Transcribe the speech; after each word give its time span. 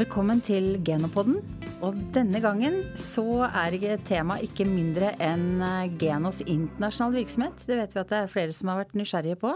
Velkommen 0.00 0.38
til 0.40 0.78
Genopodden. 0.80 1.42
Og 1.84 1.96
denne 2.14 2.40
gangen 2.40 2.78
så 2.96 3.42
er 3.44 3.74
tema 4.08 4.38
ikke 4.40 4.64
mindre 4.64 5.10
enn 5.20 5.60
eh, 5.60 5.90
Genos 6.00 6.38
internasjonale 6.40 7.18
virksomhet. 7.18 7.66
Det 7.68 7.76
vet 7.76 7.92
vi 7.92 8.00
at 8.00 8.08
det 8.08 8.20
er 8.22 8.30
flere 8.32 8.54
som 8.56 8.70
har 8.70 8.80
vært 8.80 8.96
nysgjerrige 8.96 9.36
på. 9.42 9.50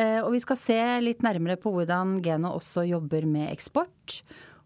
Eh, 0.00 0.22
og 0.22 0.30
vi 0.32 0.40
skal 0.40 0.56
se 0.56 0.78
litt 1.04 1.20
nærmere 1.26 1.58
på 1.60 1.74
hvordan 1.74 2.16
Geno 2.24 2.54
også 2.56 2.86
jobber 2.88 3.28
med 3.28 3.50
eksport. 3.50 4.22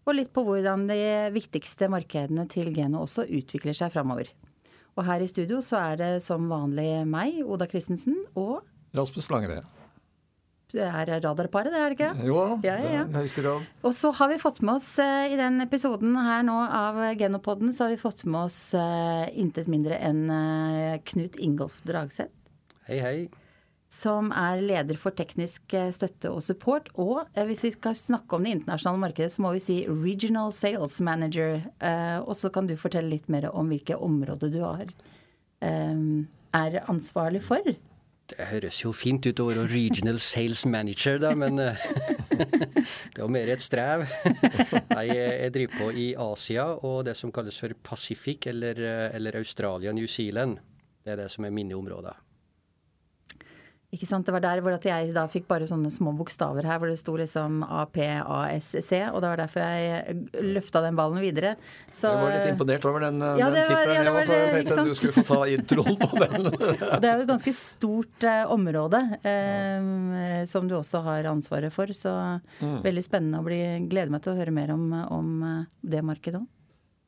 Og 0.07 0.15
litt 0.15 0.31
på 0.31 0.45
hvordan 0.47 0.87
de 0.87 1.01
viktigste 1.35 1.91
markedene 1.91 2.47
til 2.47 2.71
Geno 2.71 3.03
også 3.03 3.27
utvikler 3.27 3.75
seg 3.75 3.91
framover. 3.91 4.31
Og 4.95 5.03
her 5.09 5.19
i 5.19 5.27
studio 5.27 5.59
så 5.59 5.83
er 5.83 5.99
det 5.99 6.13
som 6.23 6.47
vanlig 6.47 7.03
meg, 7.11 7.43
Oda 7.43 7.67
Christensen, 7.67 8.21
og 8.39 8.61
Rasmus 8.95 9.27
Langered. 9.33 9.82
Det 10.73 10.81
er 10.83 11.11
radarparet, 11.21 11.69
det 11.69 11.79
er 11.79 11.93
det 11.93 11.97
ikke? 11.99 12.27
Jo 12.27 12.39
da, 12.39 12.55
ja, 12.65 12.77
ja, 12.81 12.93
ja. 12.95 13.03
det 13.05 13.13
er 13.13 13.21
høyeste 13.21 13.43
grad. 13.45 13.67
Og 13.85 13.93
så 13.93 14.09
har 14.17 14.31
vi 14.31 14.39
fått 14.41 14.63
med 14.65 14.73
oss 14.79 14.89
uh, 14.97 15.27
i 15.29 15.37
den 15.37 15.61
episoden 15.61 16.17
her 16.17 16.41
nå 16.47 16.57
av 16.65 16.97
Genopodden, 17.19 17.69
så 17.77 17.85
har 17.85 17.93
vi 17.93 18.01
fått 18.01 18.25
med 18.25 18.47
oss 18.47 18.59
uh, 18.73 19.29
intet 19.37 19.69
mindre 19.69 20.01
enn 20.01 20.25
uh, 20.33 20.97
Knut 21.13 21.37
Ingolf 21.37 21.77
Dragseth. 21.85 22.33
Hei, 22.89 22.99
hei 22.99 23.17
som 23.93 24.31
er 24.33 24.61
leder 24.63 24.97
for 24.97 25.13
teknisk 25.15 25.73
eh, 25.77 25.91
støtte 25.93 26.31
og 26.33 26.41
support. 26.45 26.89
Og 26.99 27.21
uh, 27.21 27.43
hvis 27.47 27.65
vi 27.67 27.73
skal 27.75 27.97
snakke 27.97 28.37
om 28.37 28.45
det 28.45 28.55
internasjonale 28.57 29.03
markedet, 29.05 29.31
så 29.33 29.43
må 29.45 29.53
vi 29.55 29.63
si 29.63 29.77
regional 29.87 30.53
sales 30.55 30.99
manager. 31.05 31.59
Eh, 31.77 32.19
og 32.23 32.33
så 32.39 32.51
kan 32.53 32.69
du 32.69 32.75
fortelle 32.79 33.13
litt 33.13 33.29
mer 33.31 33.51
om 33.51 33.69
hvilke 33.71 33.99
områder 33.99 34.53
du 34.53 34.61
har, 34.63 34.87
er 35.63 36.73
ansvarlig 36.91 37.39
for. 37.45 37.67
Det 38.33 38.47
høres 38.49 38.79
jo 38.81 38.89
fint 38.97 39.27
ut 39.29 39.39
å 39.43 39.45
være 39.45 39.67
regional 39.69 40.17
sales 40.23 40.63
manager, 40.65 41.19
da, 41.21 41.35
men 41.37 41.59
det 43.13 43.19
var 43.19 43.29
mer 43.29 43.51
et 43.53 43.61
strev. 43.61 44.07
Nei, 44.89 45.05
jeg 45.11 45.53
driver 45.53 45.77
på 45.77 45.89
i 46.01 46.07
Asia 46.17 46.65
og 46.81 47.03
det 47.05 47.13
som 47.19 47.33
kalles 47.35 47.61
for 47.61 47.77
Pacific, 47.85 48.49
eller, 48.49 48.81
eller 49.13 49.37
Australia, 49.37 49.93
New 49.93 50.09
Zealand. 50.09 50.57
Det 51.03 51.13
er 51.13 51.21
det 51.21 51.29
som 51.29 51.45
er 51.45 51.53
mine 51.53 51.77
områder. 51.77 52.22
Ikke 53.93 54.07
sant? 54.09 54.25
Det 54.25 54.33
var 54.33 54.41
der 54.41 54.61
hvor 54.65 54.73
jeg 54.73 55.11
da 55.13 55.23
fikk 55.29 55.45
bare 55.49 55.67
sånne 55.69 55.91
små 55.93 56.15
bokstaver 56.17 56.65
her 56.65 56.79
hvor 56.81 56.89
det 56.89 56.97
sto 56.97 57.13
liksom 57.19 57.61
APASC, 57.61 58.89
og 59.11 59.19
det 59.21 59.29
var 59.29 59.41
derfor 59.43 59.61
jeg 59.61 60.15
løfta 60.55 60.81
den 60.81 60.97
ballen 60.97 61.21
videre. 61.21 61.53
Så, 61.91 62.09
jeg 62.09 62.23
var 62.23 62.33
litt 62.33 62.49
imponert 62.55 62.87
over 62.89 63.05
den, 63.05 63.21
ja, 63.21 63.51
den 63.53 63.67
tittelen. 63.69 63.93
Ja, 63.93 63.99
jeg 64.01 64.15
også. 64.15 64.39
Jeg 64.39 64.55
tenkte 64.55 64.79
at 64.79 64.89
du 64.89 64.97
skulle 64.97 65.17
få 65.19 65.25
ta 65.29 65.39
introen 65.53 65.99
på 66.01 66.23
den. 66.23 66.49
det 67.03 67.11
er 67.11 67.21
jo 67.21 67.27
et 67.27 67.31
ganske 67.35 67.55
stort 67.57 68.25
uh, 68.25 68.55
område 68.55 69.03
uh, 69.13 70.41
som 70.49 70.65
du 70.69 70.79
også 70.79 71.03
har 71.05 71.29
ansvaret 71.29 71.73
for, 71.75 71.93
så 71.93 72.15
mm. 72.63 72.81
veldig 72.87 73.05
spennende 73.05 73.43
å 73.43 73.45
bli 73.45 73.61
Gleder 73.93 74.09
meg 74.09 74.25
til 74.25 74.33
å 74.33 74.39
høre 74.41 74.55
mer 74.55 74.73
om, 74.73 74.89
om 75.13 75.31
det 75.85 76.01
markedet 76.05 76.41
òg. 76.41 76.49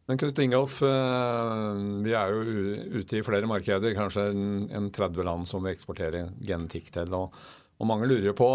Men 0.05 0.19
Knut 0.21 0.39
Ingolf, 0.43 0.81
eh, 0.85 1.77
vi 2.05 2.13
er 2.13 2.29
jo 2.33 2.99
ute 2.99 3.17
i 3.17 3.25
flere 3.25 3.47
markeder, 3.49 3.95
kanskje 3.97 4.27
en 4.29 4.91
30 4.93 5.25
land 5.25 5.47
som 5.49 5.65
vi 5.65 5.73
eksporterer 5.73 6.29
genetikk 6.45 6.91
til. 6.93 7.13
og, 7.17 7.33
og 7.75 7.89
mange 7.89 8.07
lurer 8.07 8.35
på 8.37 8.45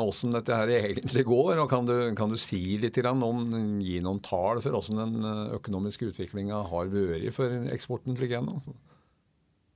åssen 0.00 0.32
eh, 0.32 0.38
dette 0.38 0.56
her 0.56 0.72
egentlig 0.78 1.26
går. 1.28 1.60
og 1.60 1.68
Kan 1.70 1.84
du, 1.84 1.94
kan 2.16 2.32
du 2.32 2.38
si 2.40 2.78
litt 2.80 2.96
om, 3.04 3.44
gi 3.84 4.00
noen 4.00 4.22
tall 4.24 4.62
for 4.64 4.78
åssen 4.80 4.96
den 4.96 5.20
eh, 5.20 5.56
økonomiske 5.60 6.14
utviklinga 6.14 6.64
har 6.72 6.88
vært 6.88 7.36
for 7.36 7.68
eksporten 7.76 8.16
til 8.16 8.32
Geno? 8.32 8.62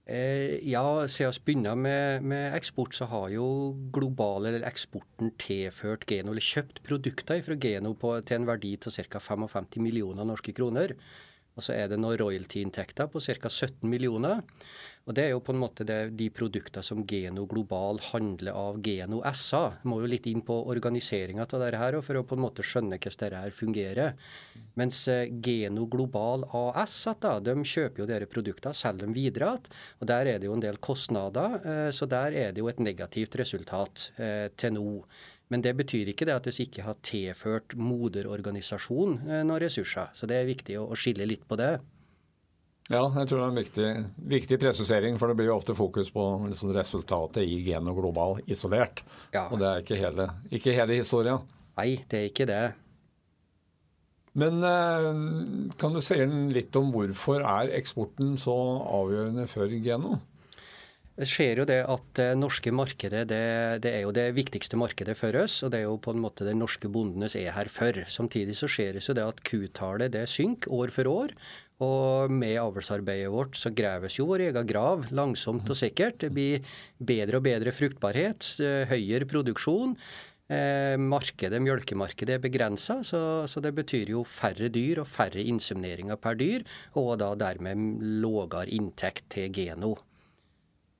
Eh, 0.05 0.61
ja, 0.69 1.09
siden 1.09 1.33
vi 1.33 1.45
begynner 1.47 1.79
med, 1.81 2.25
med, 2.29 2.53
eksport, 2.59 2.93
så 2.95 3.09
har 3.09 3.31
jo 3.33 3.47
globale, 3.93 4.51
eller 4.51 4.67
eksporten 4.69 5.33
tilført 5.41 6.05
Geno, 6.11 6.35
eller 6.35 6.45
kjøpt 6.45 6.83
produkter 6.85 7.41
fra 7.45 7.57
Geno 7.57 7.95
på, 7.97 8.13
til 8.21 8.43
en 8.43 8.49
verdi 8.51 8.75
til 8.77 8.93
ca. 8.93 9.19
55 9.19 9.81
millioner 9.81 10.29
norske 10.29 10.53
kroner. 10.53 10.93
Og 11.55 11.63
så 11.63 11.77
er 11.77 11.91
det 11.91 12.01
noen 12.03 12.19
royalty-inntekter 12.19 13.07
på 13.13 13.23
ca. 13.23 13.51
17 13.51 13.87
millioner. 13.91 14.43
Og 15.05 15.13
Det 15.15 15.27
er 15.27 15.35
jo 15.35 15.43
på 15.45 15.53
en 15.53 15.61
måte 15.61 15.85
det, 15.85 16.17
de 16.17 16.31
produktene 16.33 16.83
som 16.83 17.03
Geno 17.05 17.45
Global 17.47 17.99
handler 18.07 18.57
av 18.57 18.79
Geno 18.81 19.21
SA. 19.37 19.83
Må 19.85 19.99
jo 20.01 20.09
litt 20.09 20.27
inn 20.31 20.41
på 20.47 20.57
organiseringa 20.73 21.45
av 21.45 21.61
dette 21.61 21.81
her, 21.81 21.99
for 22.01 22.17
å 22.17 22.25
på 22.25 22.39
en 22.39 22.45
måte 22.47 22.65
skjønne 22.65 22.97
hvordan 22.97 23.21
dette 23.21 23.43
her 23.43 23.53
fungerer. 23.53 24.17
Mens 24.81 25.03
eh, 25.13 25.29
Geno 25.45 25.85
Global 25.93 26.47
AS 26.57 26.97
da, 27.21 27.37
de 27.39 27.55
kjøper 27.61 28.03
jo 28.03 28.09
disse 28.09 28.31
produktene, 28.33 28.75
selger 28.75 29.05
dem 29.05 29.15
videre 29.15 29.53
igjen. 29.53 29.71
Og 30.01 30.09
der 30.09 30.33
er 30.33 30.41
det 30.41 30.49
jo 30.49 30.57
en 30.57 30.65
del 30.65 30.81
kostnader, 30.81 31.61
eh, 31.61 31.91
så 31.93 32.09
der 32.09 32.41
er 32.41 32.57
det 32.57 32.65
jo 32.65 32.73
et 32.73 32.81
negativt 32.81 33.37
resultat 33.37 34.09
eh, 34.17 34.49
til 34.57 34.79
nå. 34.79 34.89
Men 35.53 35.65
det 35.65 35.75
betyr 35.77 36.11
ikke 36.11 36.27
det 36.29 36.37
at 36.39 36.47
vi 36.49 36.65
ikke 36.65 36.85
har 36.87 37.01
tilført 37.05 37.75
moderorganisasjonen 37.77 39.19
eh, 39.29 39.43
noen 39.45 39.61
ressurser. 39.63 40.13
Så 40.17 40.29
det 40.31 40.39
er 40.41 40.49
viktig 40.49 40.79
å, 40.81 40.89
skille 40.99 41.27
litt 41.29 41.45
på 41.49 41.59
det. 41.61 41.75
Ja, 42.93 43.01
jeg 43.01 43.29
tror 43.31 43.39
det 43.39 43.45
er 43.45 43.51
en 43.51 43.59
viktig, 43.61 43.91
viktig 44.35 44.59
presisering, 44.61 45.19
for 45.21 45.31
det 45.31 45.39
blir 45.39 45.49
jo 45.49 45.57
ofte 45.57 45.77
fokus 45.77 46.11
på 46.13 46.25
liksom 46.51 46.73
resultatet 46.77 47.45
i 47.45 47.63
Geno 47.65 47.95
Global 47.97 48.43
isolert. 48.45 49.05
Ja. 49.33 49.47
Og 49.49 49.61
det 49.61 49.69
er 49.69 49.85
ikke 49.85 50.01
hele, 50.01 50.29
ikke 50.53 50.77
hele 50.77 50.99
historia. 51.01 51.39
Nei, 51.79 51.91
det 52.11 52.21
er 52.21 52.29
ikke 52.29 52.49
det. 52.49 52.65
Men 54.41 54.65
eh, 54.67 55.09
kan 55.81 55.95
du 55.95 56.03
si 56.03 56.19
litt 56.53 56.77
om 56.77 56.91
hvorfor 56.93 57.45
er 57.47 57.73
eksporten 57.79 58.35
så 58.41 58.55
avgjørende 58.83 59.47
for 59.51 59.71
Geno? 59.85 60.19
Det 61.15 61.29
skjer 61.31 61.61
jo 61.61 61.65
det 61.69 61.77
at 61.87 62.07
det 62.19 62.33
norske 62.35 62.73
markedet 62.75 63.21
det, 63.31 63.45
det, 63.85 63.91
er 63.95 64.01
jo 64.03 64.11
det 64.15 64.33
viktigste 64.35 64.75
markedet 64.81 65.15
for 65.15 65.37
oss. 65.39 65.61
Og 65.63 65.71
det 65.71 65.85
er 65.85 65.87
jo 65.87 66.01
på 66.03 66.11
en 66.11 66.23
måte 66.25 66.47
det 66.47 66.57
norske 66.59 66.91
bondenes 66.91 67.37
er 67.39 67.53
her 67.55 67.71
for. 67.71 68.01
Samtidig 68.11 68.57
så 68.59 68.67
skjer 68.71 68.97
det 68.97 69.05
så 69.07 69.15
det 69.15 69.23
at 69.23 69.43
kutallet 69.47 70.11
det 70.17 70.25
synker 70.33 70.75
år 70.75 70.91
for 70.95 71.11
år. 71.13 71.35
Og 71.87 72.33
med 72.35 72.59
avlsarbeidet 72.59 73.31
vårt 73.31 73.59
så 73.59 73.71
graves 73.75 74.19
jo 74.19 74.27
vår 74.27 74.49
egen 74.49 74.67
grav 74.67 75.07
langsomt 75.15 75.71
og 75.71 75.79
sikkert. 75.79 76.19
Det 76.25 76.33
blir 76.35 76.65
bedre 76.99 77.39
og 77.39 77.47
bedre 77.47 77.75
fruktbarhet, 77.75 78.49
eh, 78.63 78.83
høyere 78.91 79.29
produksjon. 79.31 79.95
Eh, 80.51 80.97
markedet, 80.99 81.61
Mjølkemarkedet 81.63 82.37
er 82.37 82.43
begrensa, 82.43 82.99
så, 83.07 83.21
så, 83.49 83.63
det 83.65 83.73
betyr 83.79 84.11
jo 84.13 84.25
færre 84.29 84.69
dyr 84.69 85.01
og 85.01 85.09
færre 85.09 85.41
insemineringer 85.41 86.19
per 86.21 86.37
dyr, 86.37 86.67
og 87.01 87.15
da 87.23 87.31
dermed 87.39 88.03
lavere 88.21 88.67
inntekt 88.77 89.31
til 89.33 89.55
Geno. 89.55 89.95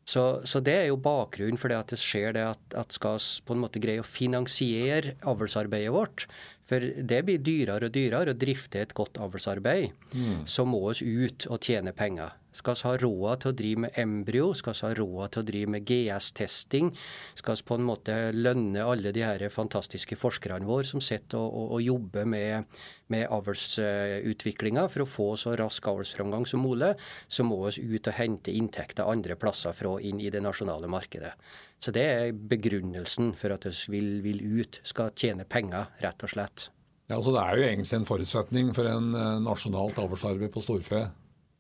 Så, 0.05 0.25
så, 0.45 0.61
det 0.61 0.75
er 0.77 0.87
jo 0.91 1.01
bakgrunnen 1.01 1.59
for 1.61 1.73
det 1.73 1.79
at 1.81 1.93
det 1.95 1.99
skjer 2.01 2.35
det 2.37 2.45
at, 2.45 2.65
at 2.77 2.93
skal 2.93 3.17
på 3.47 3.57
en 3.57 3.63
måte 3.63 3.81
greie 3.81 4.03
å 4.03 4.07
finansiere 4.07 5.15
avlsarbeidet 5.25 5.95
vårt. 5.95 6.27
For 6.65 6.85
det 6.85 7.23
blir 7.25 7.41
dyrere 7.45 7.89
og 7.89 7.95
dyrere 7.97 8.35
å 8.35 8.39
drifte 8.39 8.83
et 8.85 8.93
godt 8.97 9.21
avlsarbeid. 9.25 9.97
Mm. 10.13 10.45
Så 10.45 10.69
må 10.69 10.83
vi 11.01 11.15
ut 11.25 11.49
og 11.49 11.65
tjene 11.65 11.97
penger. 11.97 12.37
Skal 12.55 12.77
vi 12.79 12.87
ha 12.87 12.93
råd 13.03 13.43
til 13.43 13.51
å 13.51 13.57
drive 13.59 13.83
med 13.85 13.99
embryo, 13.99 14.53
skal 14.55 14.77
vi 14.77 14.85
ha 14.87 14.91
råd 15.01 15.33
til 15.35 15.43
å 15.43 15.47
drive 15.49 15.73
med 15.75 15.89
GS-testing, 15.89 16.93
skal 17.35 17.59
vi 17.59 17.67
på 17.67 17.79
en 17.79 17.89
måte 17.89 18.19
lønne 18.37 18.85
alle 18.87 19.11
de 19.15 19.25
her 19.27 19.43
fantastiske 19.51 20.19
forskerne 20.19 20.69
våre 20.69 20.87
som 20.87 21.03
sitter 21.03 21.41
og, 21.41 21.51
og, 21.51 21.73
og, 21.75 21.83
jobber 21.85 22.29
med, 22.31 22.79
med 23.13 23.27
avlsutviklinga 23.35 24.87
for 24.93 25.05
å 25.05 25.09
få 25.09 25.29
så 25.41 25.57
rask 25.59 25.91
avlsframgang 25.91 26.47
som 26.47 26.63
mulig, 26.63 26.95
så 27.27 27.47
må 27.47 27.59
vi 27.67 27.89
ut 27.97 28.13
og 28.13 28.19
hente 28.21 28.55
inntekter 28.55 29.11
andre 29.11 29.37
plasser 29.41 29.75
fra 29.75 29.97
inn 29.99 30.23
i 30.23 30.31
det 30.31 30.45
nasjonale 30.45 30.91
markedet. 30.91 31.35
Så 31.83 31.93
det 31.93 32.05
er 32.09 32.31
begrunnelsen 32.33 33.35
for 33.37 33.53
at 33.57 33.67
vi 33.67 33.99
vil, 33.99 34.15
vil 34.25 34.41
ut, 34.63 34.81
skal 34.87 35.13
tjene 35.19 35.45
penger, 35.45 35.91
rett 36.01 36.23
og 36.25 36.33
slett. 36.33 36.69
Ja, 37.11 37.19
så 37.21 37.35
Det 37.35 37.43
er 37.43 37.59
jo 37.59 37.67
egentlig 37.67 37.99
en 37.99 38.09
forutsetning 38.09 38.71
for 38.77 38.89
en 38.89 39.13
eh, 39.13 39.43
nasjonalt 39.45 39.99
avlsarbeid 40.01 40.53
på 40.55 40.63
storfe 40.65 41.03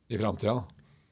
i 0.08 0.20
framtida? 0.20 0.62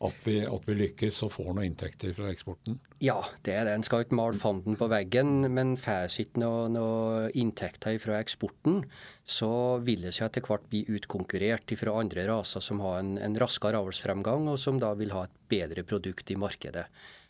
At 0.03 0.25
vi, 0.27 0.35
at 0.47 0.67
vi, 0.67 0.75
lykkes 0.81 1.21
og 1.27 1.33
får 1.37 1.51
noen 1.53 1.69
inntekter 1.69 2.15
fra 2.17 2.31
eksporten? 2.33 2.79
Ja, 3.03 3.19
det 3.47 3.55
er 3.55 3.69
det. 3.69 3.77
En 3.77 3.87
skal 3.87 4.05
ikke 4.05 4.19
male 4.19 4.39
fanden 4.39 4.77
på 4.79 4.89
veggen, 4.91 5.47
men 5.55 5.75
får 5.81 6.11
vi 6.11 6.27
ikke 6.27 6.43
noen 6.43 6.77
noe 6.77 7.31
inntekter 7.39 7.99
fra 8.03 8.19
eksporten, 8.23 8.83
så 9.23 9.53
vil 9.85 10.09
det 10.09 10.15
seg 10.17 10.29
etter 10.29 10.47
hvert 10.47 10.67
bli 10.73 10.85
utkonkurrert 10.99 11.75
fra 11.79 11.97
andre 12.03 12.27
raser 12.31 12.65
som 12.65 12.83
har 12.85 13.01
en, 13.01 13.15
en 13.23 13.39
raskere 13.39 13.79
avlsfremgang, 13.79 14.51
og 14.51 14.59
som 14.61 14.81
da 14.83 14.93
vil 14.99 15.15
ha 15.15 15.27
et 15.29 15.37
bedre 15.53 15.87
produkt 15.87 16.35
i 16.35 16.39
markedet. 16.41 16.89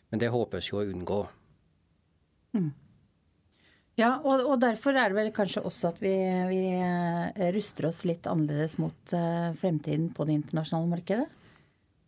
Men 0.09 0.21
det 0.21 0.33
håpes 0.33 0.71
jo 0.71 0.81
å 0.81 0.87
unngå. 0.87 1.21
Mm. 2.57 2.71
Ja, 3.99 4.15
og, 4.25 4.41
og, 4.47 4.57
derfor 4.61 4.97
er 4.97 5.11
det 5.11 5.19
vel 5.19 5.29
kanskje 5.33 5.61
også 5.69 5.91
at 5.91 5.99
vi, 6.01 6.15
vi 6.49 6.61
eh, 6.73 7.49
ruster 7.53 7.91
oss 7.91 8.01
litt 8.09 8.25
annerledes 8.29 8.79
mot 8.81 9.13
uh, 9.13 9.53
fremtiden 9.61 10.07
på 10.17 10.25
det 10.25 10.39
internasjonale 10.39 10.89
markedet? 10.95 11.27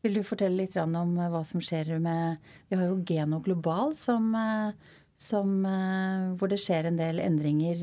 Vil 0.05 0.19
du 0.19 0.21
fortelle 0.21 0.59
litt 0.59 0.75
om 0.77 1.15
eh, 1.17 1.31
hva 1.33 1.41
som 1.41 1.61
skjer 1.63 1.95
med 1.97 2.43
Vi 2.69 2.77
har 2.77 2.91
jo 2.91 2.99
Geno 3.09 3.39
Global 3.41 3.95
som, 3.97 4.27
eh, 4.37 4.99
som, 5.17 5.55
eh, 5.65 6.27
hvor 6.37 6.51
det 6.51 6.61
skjer 6.61 6.91
en 6.91 6.99
del 6.99 7.23
endringer 7.23 7.81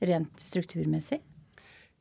rent 0.00 0.38
strukturmessig? 0.40 1.18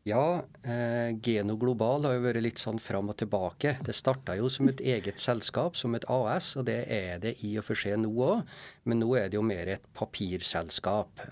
Ja, 0.08 0.44
eh, 0.64 1.18
Geno 1.26 1.58
Global 1.60 2.06
har 2.06 2.14
jo 2.16 2.22
vært 2.24 2.42
litt 2.42 2.62
sånn 2.62 2.78
fram 2.82 3.10
og 3.12 3.18
tilbake. 3.20 3.74
Det 3.86 3.96
starta 3.98 4.36
jo 4.38 4.48
som 4.50 4.70
et 4.70 4.80
eget 4.80 5.20
selskap, 5.22 5.76
som 5.76 5.98
et 5.98 6.06
AS, 6.10 6.54
og 6.58 6.68
det 6.70 6.78
er 6.94 7.20
det 7.26 7.34
i 7.46 7.56
og 7.60 7.66
for 7.68 7.78
seg 7.78 7.98
nå 8.00 8.14
òg. 8.14 8.46
Men 8.86 9.02
nå 9.04 9.10
er 9.20 9.28
det 9.30 9.38
jo 9.38 9.44
mer 9.46 9.74
et 9.76 9.90
papirselskap 9.98 11.26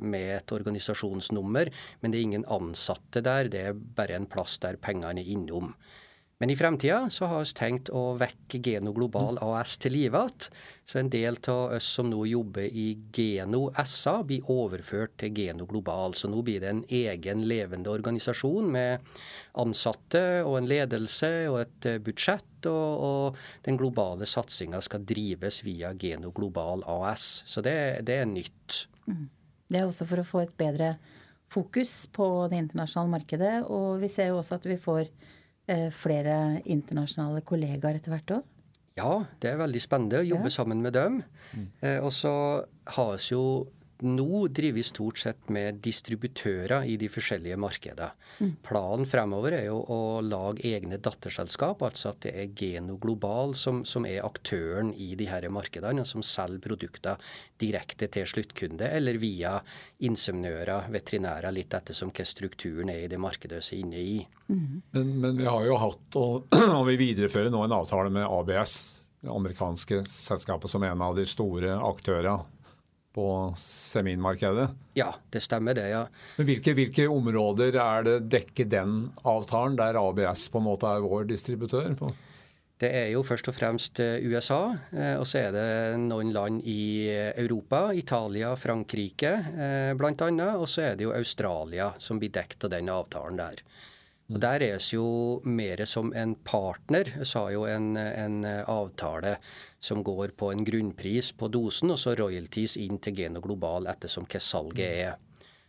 med 0.00 0.30
et 0.38 0.56
organisasjonsnummer. 0.56 1.70
Men 2.00 2.14
det 2.14 2.18
er 2.18 2.28
ingen 2.30 2.48
ansatte 2.48 3.22
der, 3.22 3.52
det 3.52 3.66
er 3.68 3.76
bare 3.76 4.16
en 4.16 4.30
plass 4.30 4.56
der 4.64 4.80
pengene 4.80 5.20
er 5.20 5.34
innom. 5.36 5.74
Men 6.38 6.50
i 6.50 6.56
fremtida 6.56 7.10
så 7.10 7.28
har 7.30 7.44
vi 7.44 7.54
tenkt 7.54 7.90
å 7.94 8.02
vekke 8.18 8.58
Geno 8.64 8.90
Global 8.92 9.38
AS 9.44 9.76
til 9.78 9.94
live 9.94 10.18
igjen. 10.24 10.48
Så 10.84 10.98
en 11.00 11.10
del 11.10 11.38
av 11.48 11.76
oss 11.76 11.86
som 11.96 12.10
nå 12.10 12.24
jobber 12.26 12.66
i 12.66 12.88
Geno 13.14 13.68
SA, 13.86 14.18
blir 14.26 14.50
overført 14.50 15.14
til 15.22 15.32
Geno 15.38 15.64
Global. 15.70 16.16
Så 16.18 16.28
nå 16.28 16.42
blir 16.44 16.60
det 16.60 16.72
en 16.72 16.82
egen 16.90 17.44
levende 17.48 17.92
organisasjon 17.94 18.68
med 18.74 19.14
ansatte 19.62 20.42
og 20.42 20.58
en 20.58 20.68
ledelse 20.68 21.30
og 21.52 21.60
et 21.62 21.88
eh, 21.88 22.02
budsjett. 22.02 22.50
Og, 22.64 23.04
og 23.06 23.40
den 23.66 23.78
globale 23.80 24.26
satsinga 24.28 24.80
skal 24.84 25.04
drives 25.06 25.62
via 25.64 25.94
Geno 26.00 26.32
Global 26.34 26.82
AS. 26.88 27.44
Så 27.46 27.62
det, 27.64 28.04
det 28.08 28.18
er 28.20 28.28
nytt. 28.28 28.84
Mm. 29.06 29.28
Det 29.70 29.80
er 29.80 29.86
også 29.86 30.06
for 30.08 30.20
å 30.20 30.26
få 30.26 30.42
et 30.44 30.56
bedre 30.60 30.96
fokus 31.54 32.04
på 32.12 32.26
det 32.50 32.60
internasjonale 32.66 33.14
markedet. 33.16 33.54
Og 33.70 34.02
vi 34.02 34.10
ser 34.12 34.32
jo 34.32 34.42
også 34.42 34.58
at 34.58 34.68
vi 34.68 34.78
får 34.80 35.08
flere 35.94 36.60
internasjonale 36.64 37.40
kollegaer 37.46 37.96
etter 37.96 38.12
hvert 38.12 38.34
òg? 38.36 38.50
Ja, 38.94 39.24
det 39.42 39.50
er 39.50 39.58
veldig 39.58 39.80
spennende 39.82 40.20
å 40.22 40.26
jobbe 40.26 40.50
ja. 40.50 40.54
sammen 40.54 40.82
med 40.84 40.94
dem. 40.94 41.22
Mm. 41.54 41.64
Eh, 41.82 41.98
og 41.98 42.12
så 42.14 42.34
har 42.94 43.16
vi 43.16 43.32
jo 43.32 43.44
nå 44.02 44.46
driver 44.48 44.74
vi 44.74 44.82
stort 44.82 45.18
sett 45.18 45.48
med 45.54 45.78
distributører 45.84 46.86
i 46.90 46.96
de 46.98 47.08
forskjellige 47.12 47.58
markedene. 47.60 48.10
Mm. 48.40 48.52
Planen 48.66 49.06
fremover 49.08 49.54
er 49.56 49.66
jo 49.68 49.78
å 49.78 49.98
lage 50.24 50.64
egne 50.66 50.98
datterselskap, 51.02 51.84
altså 51.86 52.10
at 52.10 52.24
det 52.26 52.32
er 52.40 52.50
Geno 52.58 52.96
Global 53.00 53.54
som, 53.58 53.84
som 53.86 54.06
er 54.08 54.24
aktøren 54.26 54.92
i 54.94 55.12
de 55.18 55.28
her 55.30 55.46
markedene, 55.52 56.02
og 56.02 56.10
som 56.10 56.24
selger 56.26 56.62
produkter 56.64 57.36
direkte 57.60 58.08
til 58.12 58.26
sluttkunde, 58.28 58.88
eller 58.88 59.20
via 59.22 59.54
insemnører, 60.06 60.90
veterinærer, 60.94 61.54
litt 61.54 61.74
ettersom 61.76 62.12
hva 62.14 62.26
strukturen 62.26 62.90
er 62.92 63.04
i 63.04 63.12
det 63.12 63.20
markedet 63.20 63.62
vi 63.64 63.78
er 63.78 63.84
inne 63.84 64.02
i. 64.02 64.18
Mm. 64.48 64.82
Men, 64.96 65.14
men, 65.22 65.38
vi 65.38 65.48
har 65.48 65.68
jo 65.68 65.78
hatt, 65.80 66.18
og, 66.20 66.50
og 66.78 66.84
vi 66.90 66.98
viderefører 67.00 67.52
nå 67.54 67.64
en 67.64 67.78
avtale 67.78 68.12
med 68.12 68.26
ABS, 68.26 68.76
det 69.24 69.32
amerikanske 69.32 70.02
selskapet 70.08 70.68
som 70.68 70.82
en 70.84 71.00
av 71.00 71.14
de 71.16 71.24
store 71.28 71.78
aktørene 71.80 72.53
på 73.14 73.26
seminmarkedet? 73.58 74.68
Ja, 74.98 75.12
det 75.30 75.44
stemmer 75.44 75.76
det, 75.76 75.86
ja. 75.92 76.04
Men 76.38 76.48
hvilke, 76.48 76.74
hvilke, 76.76 77.06
områder 77.10 77.78
er 77.78 78.06
det 78.06 78.18
dekker 78.32 78.68
den 78.70 78.96
avtalen, 79.22 79.78
der 79.78 79.98
ABS 80.00 80.48
på 80.50 80.62
en 80.62 80.68
måte 80.68 80.90
er 80.90 81.04
vår 81.04 81.28
distributør? 81.30 81.94
på? 81.98 82.10
Det 82.82 82.90
er 82.90 83.12
jo 83.12 83.22
først 83.22 83.48
og 83.48 83.54
fremst 83.54 84.00
eh, 84.02 84.18
USA, 84.26 84.74
eh, 84.90 85.14
og 85.14 85.28
så 85.30 85.44
er 85.44 85.54
det 85.54 85.66
noen 86.02 86.34
land 86.34 86.60
i 86.66 87.06
Europa. 87.30 87.86
Italia, 87.94 88.52
Frankrike 88.58 89.32
bl.a. 89.94 90.50
Og 90.58 90.66
så 90.68 90.90
er 90.90 90.98
det 90.98 91.06
jo 91.06 91.14
Australia 91.14 91.92
som 92.02 92.18
blir 92.18 92.34
dekket 92.34 92.66
av 92.66 92.74
den 92.74 92.90
avtalen 92.92 93.38
der. 93.38 93.62
Og 94.34 94.40
Der 94.42 94.62
er 94.66 94.80
vi 94.82 94.96
jo 94.96 95.40
mer 95.46 95.84
som 95.86 96.08
en 96.12 96.34
partner. 96.34 97.06
Vi 97.06 97.26
har 97.38 97.50
jo 97.54 97.66
en, 97.70 97.96
en, 97.96 98.44
avtale 98.44 99.36
som 99.78 100.02
går 100.02 100.34
på 100.34 100.50
en 100.50 100.64
grunnpris 100.66 101.32
på 101.38 101.46
dosen, 101.48 101.92
og 101.94 102.00
så 102.02 102.16
royalties 102.18 102.74
inn 102.82 102.98
til 102.98 103.14
Geno 103.14 103.40
Global 103.40 103.86
ettersom 103.86 104.26
hva 104.26 104.40
salget 104.42 104.90
er. 105.04 105.14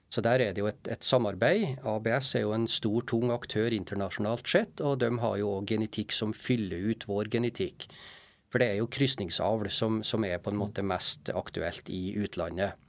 Så 0.09 0.23
der 0.25 0.41
er 0.41 0.55
det 0.55 0.63
jo 0.63 0.69
et, 0.71 0.81
et, 0.89 1.03
samarbeid. 1.05 1.77
ABS 1.85 2.31
er 2.39 2.45
jo 2.47 2.55
en 2.57 2.65
stor, 2.65 3.05
tung 3.05 3.29
aktør 3.35 3.69
internasjonalt 3.75 4.49
sett, 4.49 4.81
og 4.81 4.97
de 5.03 5.11
har 5.21 5.37
jo 5.37 5.51
òg 5.59 5.69
genetikk 5.69 6.15
som 6.15 6.33
fyller 6.33 6.89
ut 6.89 7.05
vår 7.05 7.29
genetikk. 7.37 7.85
For 8.49 8.63
det 8.63 8.71
er 8.71 8.79
jo 8.79 8.89
krysningsavl 8.89 9.69
som, 9.69 10.01
som 10.01 10.25
er 10.25 10.41
på 10.41 10.49
en 10.49 10.57
måte 10.57 10.81
mest 10.81 11.29
aktuelt 11.37 11.91
i 11.93 12.15
utlandet. 12.17 12.81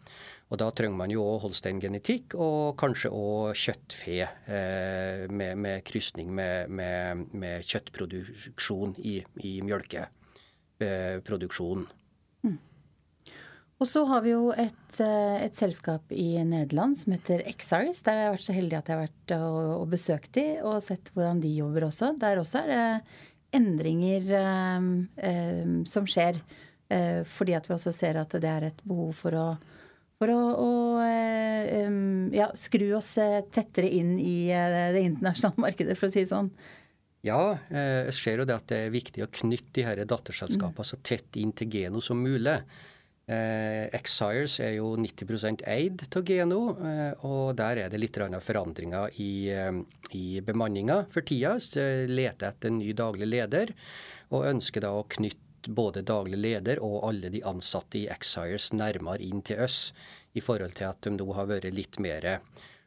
Og 0.46 0.60
Da 0.60 0.68
trenger 0.70 0.94
man 1.00 1.10
jo 1.10 1.24
òg 1.26 1.40
Holstein-genetikk, 1.42 2.36
og 2.38 2.76
kanskje 2.78 3.10
òg 3.10 3.50
kjøttfe 3.58 4.22
eh, 4.22 5.26
med, 5.26 5.58
med 5.58 5.82
krysning 5.86 6.30
med, 6.30 6.70
med, 6.70 7.26
med, 7.34 7.64
kjøttproduksjon 7.66 8.94
i, 9.02 9.26
i 9.42 9.62
mjølkeproduksjonen. 9.66 11.90
Mm. 11.90 11.96
Og 13.76 13.84
så 13.90 14.06
har 14.08 14.22
vi 14.24 14.32
jo 14.36 14.52
et, 14.54 15.00
eh, 15.02 15.44
et, 15.44 15.56
selskap 15.58 16.12
i 16.14 16.44
Nederland 16.46 16.96
som 16.96 17.12
heter 17.12 17.42
Exars. 17.50 18.02
Der 18.06 18.14
har 18.14 18.22
jeg 18.28 18.34
vært 18.36 18.46
så 18.46 18.56
heldig 18.56 18.76
at 18.78 18.88
jeg 18.88 18.96
har 18.96 19.08
vært 19.08 19.28
og, 19.40 19.82
og 19.82 19.86
besøkt 19.92 20.30
de 20.38 20.46
og 20.62 20.84
sett 20.84 21.10
hvordan 21.12 21.42
de 21.42 21.58
jobber 21.58 21.82
også. 21.90 22.06
Der 22.22 22.38
også 22.40 22.56
er 22.62 22.68
det 22.70 23.02
endringer 23.58 24.22
eh, 24.38 24.80
eh, 25.28 25.66
som 25.90 26.04
skjer. 26.06 26.34
Eh, 26.88 27.24
fordi 27.26 27.52
at 27.58 27.66
vi 27.66 27.74
også 27.74 27.90
ser 27.90 28.14
at 28.20 28.30
det 28.38 28.46
er 28.46 28.62
et 28.70 28.78
behov 28.86 29.10
for 29.18 29.34
å 29.34 29.58
for 30.16 30.32
å, 30.32 30.40
å 30.62 30.72
eh, 31.04 31.92
ja, 32.36 32.48
skru 32.56 32.88
oss 32.96 33.16
eh, 33.20 33.42
tettere 33.52 33.90
inn 33.98 34.16
i 34.20 34.48
eh, 34.48 34.90
det 34.96 35.04
internasjonale 35.04 35.64
markedet, 35.68 35.96
for 35.98 36.08
å 36.08 36.14
si 36.14 36.24
det 36.24 36.32
sånn. 36.32 36.50
Ja, 37.26 37.56
jeg 37.72 38.12
ser 38.14 38.38
jo 38.38 38.44
det 38.46 38.54
at 38.54 38.68
det 38.70 38.84
er 38.84 38.92
viktig 38.94 39.24
å 39.24 39.32
knytte 39.34 39.72
de 39.74 39.82
her 39.82 39.98
datterselskapene 40.06 40.84
mm. 40.84 40.90
så 40.92 40.98
tett 41.02 41.38
inn 41.40 41.50
til 41.58 41.72
Geno 41.72 42.02
som 42.04 42.20
mulig. 42.22 42.60
Eh, 43.26 43.88
Exires 43.98 44.60
er 44.62 44.76
jo 44.76 44.92
90% 45.02 45.64
eid 45.66 46.04
av 46.06 46.22
Geno, 46.28 46.60
eh, 46.78 47.24
og 47.26 47.56
der 47.58 47.80
er 47.82 47.90
det 47.90 47.98
litt 47.98 48.14
forandringer 48.14 49.10
i, 49.18 49.50
i 50.14 50.40
bemanninga 50.46 51.00
for 51.10 51.26
tida. 51.26 51.56
Så 51.58 51.82
leter 52.06 52.52
etter 52.52 52.70
en 52.70 52.78
ny 52.78 52.92
daglig 52.94 53.26
leder, 53.26 53.74
og 54.30 54.46
ønsker 54.46 54.86
da 54.86 54.94
å 54.94 55.02
knytte 55.02 55.45
både 55.68 56.04
daglig 56.06 56.38
leder 56.38 56.80
og 56.84 57.04
alle 57.08 57.30
de 57.32 57.42
ansatte 57.46 58.00
i 58.02 58.06
Exires 58.12 58.72
nærmere 58.76 59.24
inn 59.24 59.42
til 59.46 59.62
oss, 59.64 59.92
i 60.36 60.42
forhold 60.44 60.76
til 60.76 60.90
at 60.90 61.02
de 61.06 61.14
nå 61.16 61.26
har 61.36 61.48
vært 61.48 61.70
litt 61.74 62.00
mer 62.02 62.26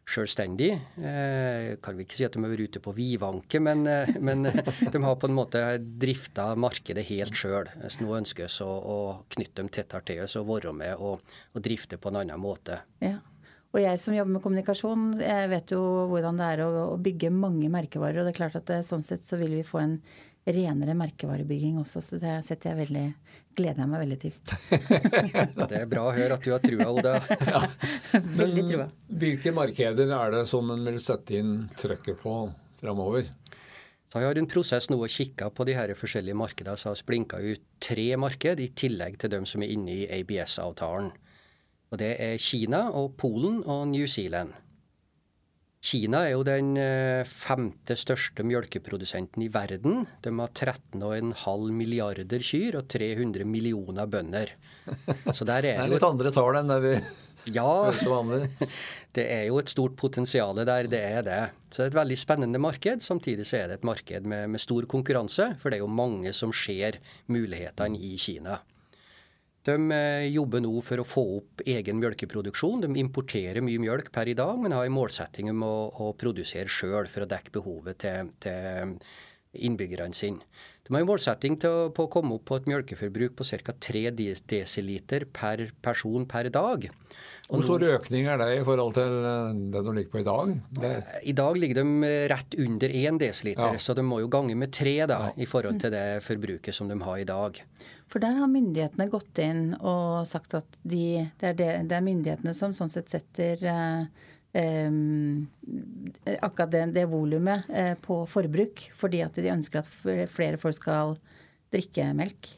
selvstendig. 0.10 0.72
Eh, 0.98 1.78
kan 1.82 1.98
vi 1.98 2.06
ikke 2.06 2.18
si 2.18 2.26
at 2.26 2.34
de 2.34 2.42
har 2.42 2.52
vært 2.52 2.72
ute 2.72 2.82
på 2.84 2.94
vidvanke, 2.98 3.62
men, 3.64 3.86
eh, 3.88 4.10
men 4.28 4.46
de 4.46 5.04
har 5.04 5.18
på 5.20 5.30
en 5.30 5.38
måte 5.38 5.64
drifta 5.80 6.52
markedet 6.60 7.06
helt 7.10 7.38
sjøl. 7.38 7.70
Så 7.88 8.04
nå 8.04 8.16
ønsker 8.18 8.48
vi 8.48 8.66
å, 8.66 8.70
å, 8.70 9.00
knytte 9.30 9.62
dem 9.62 9.74
tettere 9.74 10.06
til 10.08 10.24
oss 10.26 10.38
og 10.40 10.50
være 10.50 10.74
med 10.76 10.96
og, 10.98 11.36
og 11.54 11.66
drifte 11.66 12.02
på 12.02 12.12
en 12.12 12.24
annen 12.24 12.42
måte. 12.42 12.82
Ja. 13.04 13.20
Og 13.70 13.84
jeg 13.84 14.00
som 14.02 14.16
jobber 14.16 14.34
med 14.34 14.42
kommunikasjon, 14.42 15.02
jeg 15.22 15.50
vet 15.52 15.72
jo 15.76 15.82
hvordan 16.10 16.40
det 16.42 16.46
er 16.56 16.64
å, 16.66 16.70
å 16.96 16.98
bygge 16.98 17.30
mange 17.30 17.70
merkevarer. 17.70 18.18
Og 18.18 18.26
det 18.26 18.34
er 18.34 18.40
klart 18.40 18.58
at 18.58 18.66
det, 18.66 18.80
sånn 18.88 19.06
sett 19.06 19.28
så 19.28 19.38
vil 19.38 19.54
vi 19.60 19.66
få 19.68 19.84
en 19.84 20.00
renere 20.56 20.96
merkevarebygging 20.98 21.80
også, 21.82 22.02
så 22.04 22.20
det 22.22 22.38
setter 22.48 22.72
jeg 22.72 22.80
veldig, 22.84 23.06
gleder 23.58 23.84
jeg 23.84 23.92
meg 23.92 24.04
veldig 24.04 24.20
til. 24.24 24.38
det 25.70 25.82
er 25.82 25.90
bra 25.90 26.06
å 26.08 26.16
høre 26.16 26.38
at 26.38 26.46
du 26.46 26.54
har 26.54 26.64
trua, 26.64 26.88
Oda. 26.90 27.16
ja. 27.54 27.64
Veldig 28.40 28.66
trua. 28.70 28.88
Hvilke 29.24 29.54
markeder 29.56 30.16
er 30.20 30.36
det 30.38 30.46
som 30.50 30.72
en 30.74 30.86
vil 30.88 31.00
sette 31.04 31.38
inn 31.40 31.54
trøkket 31.80 32.22
på 32.24 32.36
framover? 32.82 33.30
Så 34.10 34.24
jeg 34.24 34.26
har 34.32 34.40
en 34.42 34.50
prosess 34.50 34.88
nå 34.90 34.98
å 35.06 35.12
kikke 35.12 35.52
på 35.54 35.66
de 35.70 35.76
her 35.78 35.92
forskjellige 35.98 36.38
markedene, 36.38 36.78
så 36.82 36.90
har 36.90 36.98
splinka 36.98 37.38
ut 37.44 37.66
tre 37.84 38.08
marked 38.18 38.62
i 38.64 38.72
tillegg 38.74 39.20
til 39.22 39.36
dem 39.36 39.46
som 39.50 39.62
er 39.62 39.76
inne 39.76 40.00
i 40.00 40.08
ABS-avtalen. 40.22 41.12
Og 41.90 41.98
Det 41.98 42.16
er 42.22 42.42
Kina 42.42 42.88
og 42.98 43.16
Polen 43.18 43.62
og 43.66 43.88
New 43.92 44.08
Zealand. 44.10 44.54
Kina 45.80 46.26
er 46.28 46.34
jo 46.34 46.42
den 46.44 46.74
eh, 46.76 47.24
femte 47.24 47.96
største 47.96 48.44
mjølkeprodusenten 48.44 49.46
i 49.46 49.48
verden. 49.54 50.02
De 50.20 50.34
har 50.36 50.52
13,5 50.52 51.72
milliarder 51.72 52.44
kyr 52.44 52.82
og 52.82 52.90
300 52.92 53.48
millioner 53.48 54.10
bønder. 54.12 54.52
Så 55.32 55.48
der 55.48 55.64
er 55.64 55.64
det 55.80 55.86
er 55.86 55.94
litt 55.94 56.04
andre 56.04 56.34
tall 56.36 56.60
enn 56.60 56.72
det 56.74 56.80
vi 56.84 56.94
ja, 57.60 57.92
det 59.16 59.24
er 59.24 59.46
jo 59.48 59.62
et 59.62 59.72
stort 59.72 59.96
potensial 59.98 60.58
der, 60.60 60.90
det 60.92 61.00
er 61.00 61.24
det. 61.24 61.40
Så 61.70 61.82
det 61.82 61.86
er 61.86 61.94
et 61.94 62.02
veldig 62.02 62.18
spennende 62.20 62.62
marked. 62.62 63.06
Samtidig 63.06 63.48
så 63.48 63.62
er 63.62 63.72
det 63.72 63.80
et 63.80 63.88
marked 63.88 64.28
med, 64.28 64.50
med 64.52 64.62
stor 64.62 64.84
konkurranse, 64.90 65.54
for 65.62 65.72
det 65.72 65.80
er 65.80 65.86
jo 65.86 65.92
mange 66.02 66.36
som 66.36 66.52
ser 66.52 67.00
mulighetene 67.32 67.96
i 67.96 68.18
Kina. 68.20 68.60
De 69.68 69.76
eh, 69.92 70.28
jobber 70.32 70.64
nå 70.64 70.74
for 70.86 71.02
å 71.02 71.08
få 71.08 71.24
opp 71.40 71.64
egen 71.68 72.00
mjølkeproduksjon. 72.00 72.86
De 72.86 73.02
importerer 73.02 73.64
mye 73.66 73.82
mjølk 73.82 74.12
per 74.16 74.32
i 74.32 74.38
dag, 74.38 74.56
men 74.62 74.76
har 74.76 74.88
en 74.88 74.96
målsetting 74.96 75.52
om 75.52 75.66
å, 75.68 75.74
å 76.06 76.14
produsere 76.20 76.72
sjøl 76.72 77.10
for 77.12 77.26
å 77.26 77.30
dekke 77.30 77.54
behovet 77.60 78.00
til, 78.06 78.32
til 78.40 78.96
innbyggerne 79.60 80.16
sine. 80.16 80.46
De 80.86 80.96
har 80.96 81.04
en 81.04 81.10
målsetting 81.10 81.58
å, 81.68 81.74
på 81.94 82.08
å 82.08 82.10
komme 82.10 82.38
opp 82.38 82.48
på 82.50 82.58
et 82.58 82.70
mjølkeforbruk 82.72 83.36
på 83.38 83.46
ca. 83.46 83.76
3 83.90 84.14
desiliter 84.16 85.28
per 85.30 85.68
person 85.86 86.26
per 86.30 86.50
dag. 86.54 86.88
Hvor 87.50 87.66
stor 87.66 87.84
økning 87.92 88.30
er 88.30 88.40
det 88.42 88.50
i 88.56 88.64
forhold 88.66 88.96
til 88.98 89.20
eh, 89.20 89.60
det 89.76 89.84
de 89.86 89.96
ligger 90.00 90.16
på 90.16 90.24
i 90.24 90.28
dag? 90.32 90.56
Det... 90.80 90.96
I 91.30 91.36
dag 91.38 91.60
ligger 91.60 91.84
de 91.84 92.16
rett 92.32 92.58
under 92.64 92.98
1 93.04 93.22
desiliter, 93.22 93.76
ja. 93.76 93.84
så 93.84 93.98
de 93.98 94.08
må 94.08 94.24
jo 94.24 94.32
gange 94.32 94.56
med 94.58 94.74
3 94.74 94.96
da, 95.12 95.22
ja. 95.28 95.38
i 95.44 95.50
forhold 95.50 95.84
til 95.84 95.94
det 95.94 96.08
forbruket 96.26 96.80
som 96.80 96.90
de 96.90 96.98
har 97.04 97.22
i 97.22 97.28
dag. 97.28 97.60
For 98.10 98.22
der 98.24 98.40
har 98.40 98.50
myndighetene 98.50 99.10
gått 99.12 99.40
inn 99.44 99.76
og 99.78 100.26
sagt 100.28 100.56
at 100.58 100.80
de, 100.82 101.30
det, 101.40 101.52
er 101.52 101.58
det, 101.58 101.70
det, 101.92 101.98
er 101.98 102.06
myndighetene 102.06 102.56
som 102.58 102.74
sånn 102.74 102.90
sett 102.90 103.12
setter, 103.14 103.62
eh, 103.70 104.30
eh, 104.58 104.96
akkurat 106.40 106.72
det, 106.74 106.86
det 106.96 107.06
volumet 107.12 107.70
eh, 107.70 107.94
på 108.02 108.24
forbruk, 108.30 108.88
fordi 108.98 109.22
at 109.26 109.38
de 109.38 109.54
ønsker 109.54 109.84
at 109.84 110.32
flere 110.34 110.58
folk 110.62 110.80
skal 110.80 111.20
drikke 111.70 112.10
melk. 112.18 112.50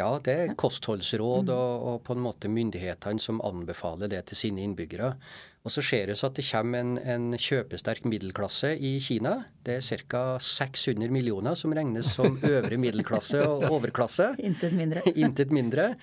Ja, 0.00 0.08
det 0.24 0.32
er 0.34 0.54
kostholdsråd 0.58 1.52
og, 1.54 1.84
og, 1.86 1.98
på 2.02 2.16
en 2.16 2.24
måte 2.24 2.50
myndighetene 2.50 3.22
som 3.22 3.38
anbefaler 3.46 4.10
det 4.10 4.24
til 4.30 4.40
sine 4.40 4.64
innbyggere. 4.64 5.12
Og 5.64 5.72
så 5.72 5.80
ser 5.80 6.10
det 6.10 6.18
at 6.20 6.36
det 6.36 6.44
kommer 6.44 6.82
en, 6.82 6.96
en 7.00 7.38
kjøpesterk 7.40 8.04
middelklasse 8.04 8.74
i 8.76 8.98
Kina. 9.00 9.38
Det 9.64 9.78
er 9.78 10.04
ca. 10.04 10.36
600 10.36 11.08
millioner 11.08 11.56
som 11.56 11.72
regnes 11.72 12.10
som 12.18 12.36
øvre 12.54 12.76
middelklasse 12.76 13.40
og 13.48 13.64
overklasse. 13.70 14.34
Intet 14.44 14.76
mindre. 14.76 15.00
Intet 15.24 15.54
mindre. 15.56 15.94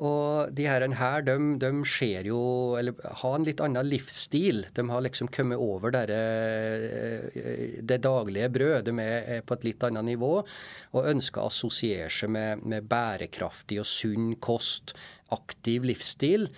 Og 0.00 0.54
de 0.56 0.64
her, 0.64 0.86
her 0.96 1.24
de, 1.26 1.34
de 1.60 1.70
ser 1.90 2.30
jo, 2.30 2.38
eller 2.78 2.96
har 3.20 3.34
en 3.36 3.44
litt 3.44 3.60
annen 3.60 3.90
livsstil. 3.90 4.62
De 4.78 4.86
har 4.88 5.02
liksom 5.04 5.28
kommet 5.34 5.60
over 5.60 5.92
der, 5.92 6.14
eh, 6.14 7.76
det 7.82 8.00
daglige 8.06 8.48
brød. 8.54 8.88
De 8.88 8.94
er 9.02 9.42
på 9.42 9.58
et 9.58 9.72
litt 9.72 9.90
annet 9.90 10.06
nivå 10.14 10.36
og 10.38 11.10
ønsker 11.10 11.42
å 11.42 11.50
assosiere 11.50 12.08
seg 12.14 12.30
med, 12.32 12.62
med 12.62 12.86
bærekraftig 12.88 13.82
og 13.82 13.90
sunn 13.90 14.36
kost, 14.40 14.94
aktiv 15.34 15.84
livsstil. 15.90 16.48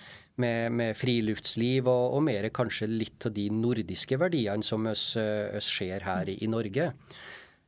Med, 0.41 0.73
med 0.73 0.95
friluftsliv 0.97 1.85
og, 1.85 2.15
og, 2.15 2.23
mer 2.25 2.47
kanskje 2.49 2.87
litt 2.89 3.27
av 3.29 3.35
de 3.35 3.43
nordiske 3.53 4.17
verdiene 4.17 4.65
som 4.65 4.87
vi 4.87 4.95
ser 5.61 6.07
her 6.07 6.31
i, 6.31 6.39
i 6.41 6.49
Norge. 6.49 6.87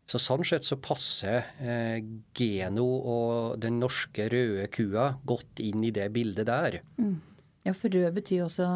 Så 0.05 0.21
Sånn 0.21 0.45
sett 0.45 0.65
så 0.65 0.77
passer 0.81 1.47
eh, 1.61 2.01
Geno 2.37 2.85
og 2.85 3.61
den 3.61 3.79
norske 3.81 4.27
røde 4.29 4.67
kua 4.73 5.11
godt 5.25 5.61
inn 5.65 5.85
i 5.85 5.93
det 5.93 6.11
bildet 6.13 6.49
der. 6.49 6.79
Mm. 6.97 7.15
Ja, 7.65 7.73
for 7.73 7.93
rød 7.93 8.11
betyr 8.17 8.43
også 8.45 8.67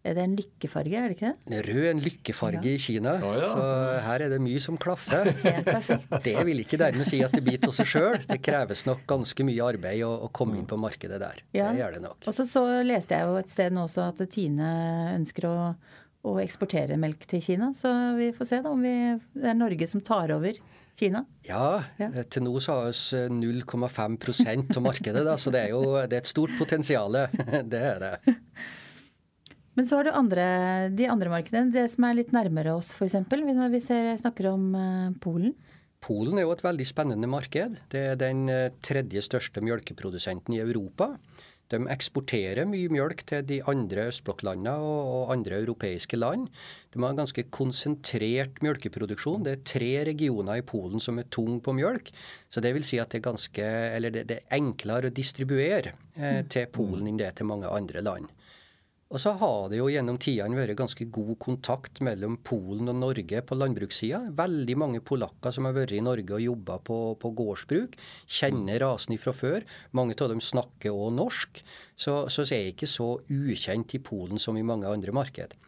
er 0.00 0.16
det 0.16 0.22
en 0.24 0.34
lykkefarge, 0.38 0.96
er 0.96 1.12
det 1.12 1.16
ikke 1.18 1.30
det? 1.30 1.60
Rød 1.66 1.80
er 1.82 1.90
en 1.90 2.02
lykkefarge 2.04 2.62
ja. 2.64 2.72
i 2.72 2.80
Kina. 2.80 3.14
Oh, 3.20 3.34
ja. 3.36 3.50
Så 3.52 3.64
her 4.06 4.24
er 4.24 4.32
det 4.32 4.40
mye 4.40 4.62
som 4.64 4.78
klaffer. 4.80 5.28
det 6.26 6.36
vil 6.48 6.62
ikke 6.64 6.80
dermed 6.80 7.08
si 7.08 7.20
at 7.26 7.36
det 7.36 7.42
biter 7.44 7.68
av 7.68 7.76
seg 7.76 7.90
sjøl. 7.92 8.16
Det 8.24 8.40
kreves 8.40 8.86
nok 8.88 9.04
ganske 9.10 9.44
mye 9.44 9.70
arbeid 9.74 10.04
å, 10.08 10.14
å 10.24 10.30
komme 10.32 10.56
inn 10.56 10.68
på 10.70 10.80
markedet 10.80 11.20
der. 11.20 11.44
Ja. 11.52 11.68
Det 11.68 11.82
gjør 11.82 11.98
det 11.98 12.04
nok. 12.06 12.20
Og 12.24 12.36
så, 12.36 12.48
så 12.48 12.64
leste 12.86 13.18
jeg 13.18 13.28
jo 13.28 13.40
et 13.42 13.52
sted 13.52 13.76
nå 13.76 13.84
også 13.84 14.08
at 14.08 14.24
Tine 14.32 14.70
ønsker 15.18 15.50
å 15.50 15.56
å 16.26 16.34
eksportere 16.42 16.98
melk 17.00 17.24
til 17.28 17.40
Kina. 17.44 17.70
Så 17.76 17.90
vi 18.18 18.30
får 18.36 18.48
se 18.48 18.60
da 18.64 18.72
om 18.74 18.82
vi, 18.84 18.92
det 19.36 19.52
er 19.52 19.56
Norge 19.56 19.88
som 19.88 20.02
tar 20.04 20.32
over 20.34 20.58
Kina. 21.00 21.22
Ja, 21.46 21.80
ja. 22.00 22.10
Til 22.28 22.44
nå 22.44 22.52
så 22.60 22.76
har 22.76 22.90
vi 22.92 23.22
0,5% 23.62 24.76
av 24.76 24.84
markedet, 24.84 25.24
da, 25.24 25.38
så 25.40 25.52
det 25.54 25.64
er 25.64 25.72
jo 25.72 25.96
det 25.96 26.18
er 26.18 26.20
et 26.20 26.30
stort 26.30 26.52
potensial. 26.58 27.16
Det 27.72 27.80
er 27.80 28.04
det. 28.04 28.36
Men 29.80 29.86
så 29.88 29.96
har 29.96 30.04
du 30.04 30.10
andre, 30.12 30.42
de 30.92 31.06
andre 31.08 31.30
markedene, 31.32 31.72
det 31.72 31.86
som 31.88 32.04
er 32.04 32.18
litt 32.18 32.34
nærmere 32.36 32.74
oss 32.76 32.90
f.eks. 32.92 33.14
Hvis 33.32 33.60
vi 33.72 33.78
ser, 33.80 34.08
snakker 34.20 34.50
om 34.50 34.66
uh, 34.76 35.06
Polen. 35.24 35.54
Polen 36.04 36.36
er 36.36 36.44
jo 36.44 36.52
et 36.52 36.64
veldig 36.66 36.84
spennende 36.84 37.30
marked. 37.32 37.78
Det 37.88 38.02
er 38.10 38.18
den 38.20 38.42
eh, 38.52 38.74
tredje 38.84 39.22
største 39.24 39.62
mjølkeprodusenten 39.64 40.52
i 40.52 40.60
Europa. 40.60 41.14
De 41.72 41.78
eksporterer 41.94 42.68
mye 42.68 42.92
mjølk 42.92 43.22
til 43.30 43.46
de 43.48 43.62
andre 43.72 44.04
østblokklandene 44.10 44.74
og, 44.84 45.32
andre 45.32 45.62
europeiske 45.62 46.20
land. 46.20 46.50
De 46.92 47.00
har 47.00 47.14
en 47.14 47.22
ganske 47.22 47.46
konsentrert 47.48 48.60
mjølkeproduksjon. 48.60 49.46
Det 49.46 49.54
er 49.54 49.62
tre 49.70 49.92
regioner 50.10 50.60
i 50.60 50.66
Polen 50.66 51.00
som 51.00 51.20
er 51.22 51.30
tung 51.32 51.56
på 51.64 51.72
mjølk. 51.78 52.12
Så 52.52 52.60
det 52.60 52.74
vil 52.76 52.84
si 52.84 53.00
at 53.00 53.12
det 53.14 53.22
er, 53.22 53.28
ganske, 53.30 53.70
det, 54.10 54.26
det 54.28 54.42
er 54.42 54.60
enklere 54.60 55.08
å 55.08 55.16
distribuere 55.22 55.94
eh, 56.20 56.42
til 56.52 56.68
Polen 56.68 57.08
enn 57.08 57.20
det 57.20 57.30
er 57.30 57.40
til 57.40 57.48
mange 57.48 57.72
andre 57.72 58.04
land. 58.04 58.28
Og 59.10 59.18
så 59.18 59.32
har 59.40 59.64
det 59.72 59.80
jo 59.80 59.88
gjennom 59.90 60.20
tidene 60.22 60.54
vært 60.54 60.78
ganske 60.78 61.04
god 61.10 61.32
kontakt 61.42 61.98
mellom 62.06 62.36
Polen 62.46 62.92
og 62.92 62.98
Norge 63.00 63.40
på 63.42 63.56
landbrukssida. 63.58 64.20
Veldig 64.38 64.76
mange 64.78 65.00
polakker 65.02 65.50
som 65.56 65.66
har 65.66 65.74
vært 65.74 65.96
i 65.96 66.02
Norge 66.06 66.36
og 66.36 66.44
jobba 66.44 66.76
på, 66.86 66.98
på, 67.18 67.32
gårdsbruk, 67.40 67.98
kjenner 68.30 68.78
rasen 68.84 69.16
ifra 69.16 69.34
før. 69.34 69.66
Mange 69.98 70.14
av 70.14 70.30
dem 70.30 70.44
snakker 70.44 70.94
òg 70.94 71.10
norsk. 71.18 71.58
Så, 71.98 72.16
så 72.30 72.46
er 72.46 72.68
jeg 72.68 72.76
ikke 72.76 72.92
så 72.94 73.10
ukjent 73.26 73.98
i 73.98 74.02
Polen 74.12 74.38
som 74.38 74.54
i 74.54 74.66
mange 74.66 74.86
andre 74.86 75.14
marked. 75.16 75.58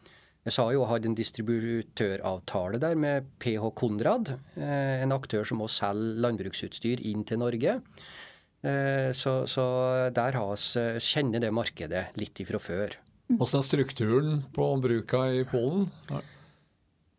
Jeg 0.46 0.54
sa 0.54 0.70
jo 0.74 0.86
hadde 0.86 1.10
en 1.10 1.18
distributøravtale 1.18 2.78
der 2.82 2.94
med 2.98 3.26
PH 3.42 3.74
Konrad, 3.78 4.36
eh, 4.54 5.02
en 5.02 5.14
aktør 5.14 5.46
som 5.46 5.62
også 5.66 5.82
selger 5.82 6.26
landbruksutstyr 6.28 7.02
inn 7.10 7.26
til 7.26 7.42
Norge. 7.42 7.80
Eh, 8.62 9.10
så, 9.10 9.40
så 9.50 9.64
der 10.14 10.38
har 10.38 10.54
vi 10.54 10.90
kjenner 11.02 11.42
det 11.42 11.50
markedet 11.54 12.12
litt 12.22 12.38
ifra 12.42 12.62
før. 12.62 13.02
Hvordan 13.30 13.62
er 13.62 13.66
strukturen 13.66 14.38
på 14.52 14.68
bruka 14.82 15.26
i 15.32 15.44
Polen? 15.48 15.86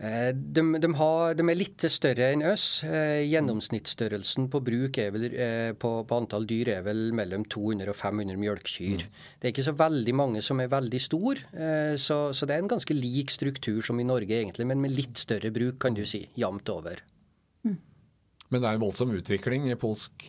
Eh, 0.03 0.33
de, 0.35 0.63
de, 0.81 0.89
har, 0.99 1.35
de, 1.37 1.45
er 1.47 1.57
litt 1.57 1.85
større 1.87 2.31
enn 2.33 2.43
oss. 2.49 2.83
Eh, 2.83 3.23
gjennomsnittsstørrelsen 3.29 4.49
på 4.51 4.59
bruk 4.65 4.99
vel, 5.15 5.25
eh, 5.31 5.71
på, 5.79 5.91
på, 6.09 6.17
antall 6.17 6.47
dyr 6.49 6.73
er 6.75 6.83
vel 6.83 7.13
mellom 7.15 7.45
200 7.47 7.93
og 7.93 7.95
500 7.95 8.41
mjølkekyr. 8.41 9.05
Mm. 9.05 9.23
Det 9.39 9.47
er 9.47 9.55
ikke 9.55 9.67
så 9.69 9.75
veldig 9.79 10.17
mange 10.19 10.43
som 10.43 10.59
er 10.59 10.71
veldig 10.73 11.01
store, 11.01 11.47
så, 12.01 12.17
så, 12.35 12.49
det 12.49 12.57
er 12.57 12.63
en 12.63 12.71
ganske 12.73 12.95
lik 12.97 13.31
struktur 13.31 13.79
som 13.85 13.99
i 14.01 14.07
Norge, 14.07 14.35
egentlig, 14.35 14.67
men 14.67 14.81
med 14.83 14.95
litt 14.95 15.19
større 15.21 15.53
bruk, 15.55 15.79
kan 15.83 15.95
du 15.95 16.03
si. 16.09 16.25
Jevnt 16.39 16.69
over. 16.73 16.99
Mm. 17.63 17.77
Men 18.49 18.59
det 18.59 18.69
er 18.69 18.75
en 18.75 18.83
voldsom 18.83 19.13
utvikling 19.15 19.69
i 19.71 19.79
polsk 19.79 20.27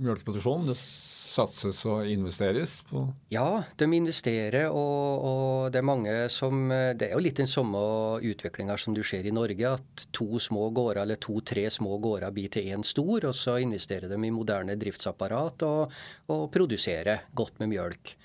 mjølkeproduksjon? 0.00 0.66
Det 0.70 0.76
satses 0.78 1.82
og 1.88 2.08
investeres 2.10 2.78
på 2.88 3.04
Ja, 3.32 3.62
de 3.78 3.88
investerer, 3.96 4.68
og, 4.68 5.26
og, 5.30 5.70
det 5.72 5.80
er 5.80 5.86
mange 5.86 6.14
som 6.32 6.68
Det 6.70 7.08
er 7.08 7.14
jo 7.14 7.22
litt 7.22 7.40
den 7.40 7.50
samme 7.50 7.80
utviklinga 8.24 8.76
som 8.80 8.96
du 8.96 9.02
ser 9.06 9.26
i 9.26 9.34
Norge, 9.34 9.76
at 9.76 10.06
to 10.16 10.40
små 10.42 10.70
gårder 10.74 11.04
eller 11.04 11.20
to-tre 11.20 11.68
små 11.70 11.98
gårder 12.02 12.34
blir 12.34 12.52
til 12.52 12.72
én 12.74 12.84
stor, 12.86 13.28
og 13.30 13.36
så 13.36 13.58
investerer 13.62 14.10
de 14.10 14.18
i 14.18 14.34
moderne 14.34 14.78
driftsapparat 14.80 15.66
og, 15.68 16.00
og 16.32 16.46
produserer 16.54 17.26
godt 17.36 17.60
med 17.62 17.74
mjølk. 17.74 18.16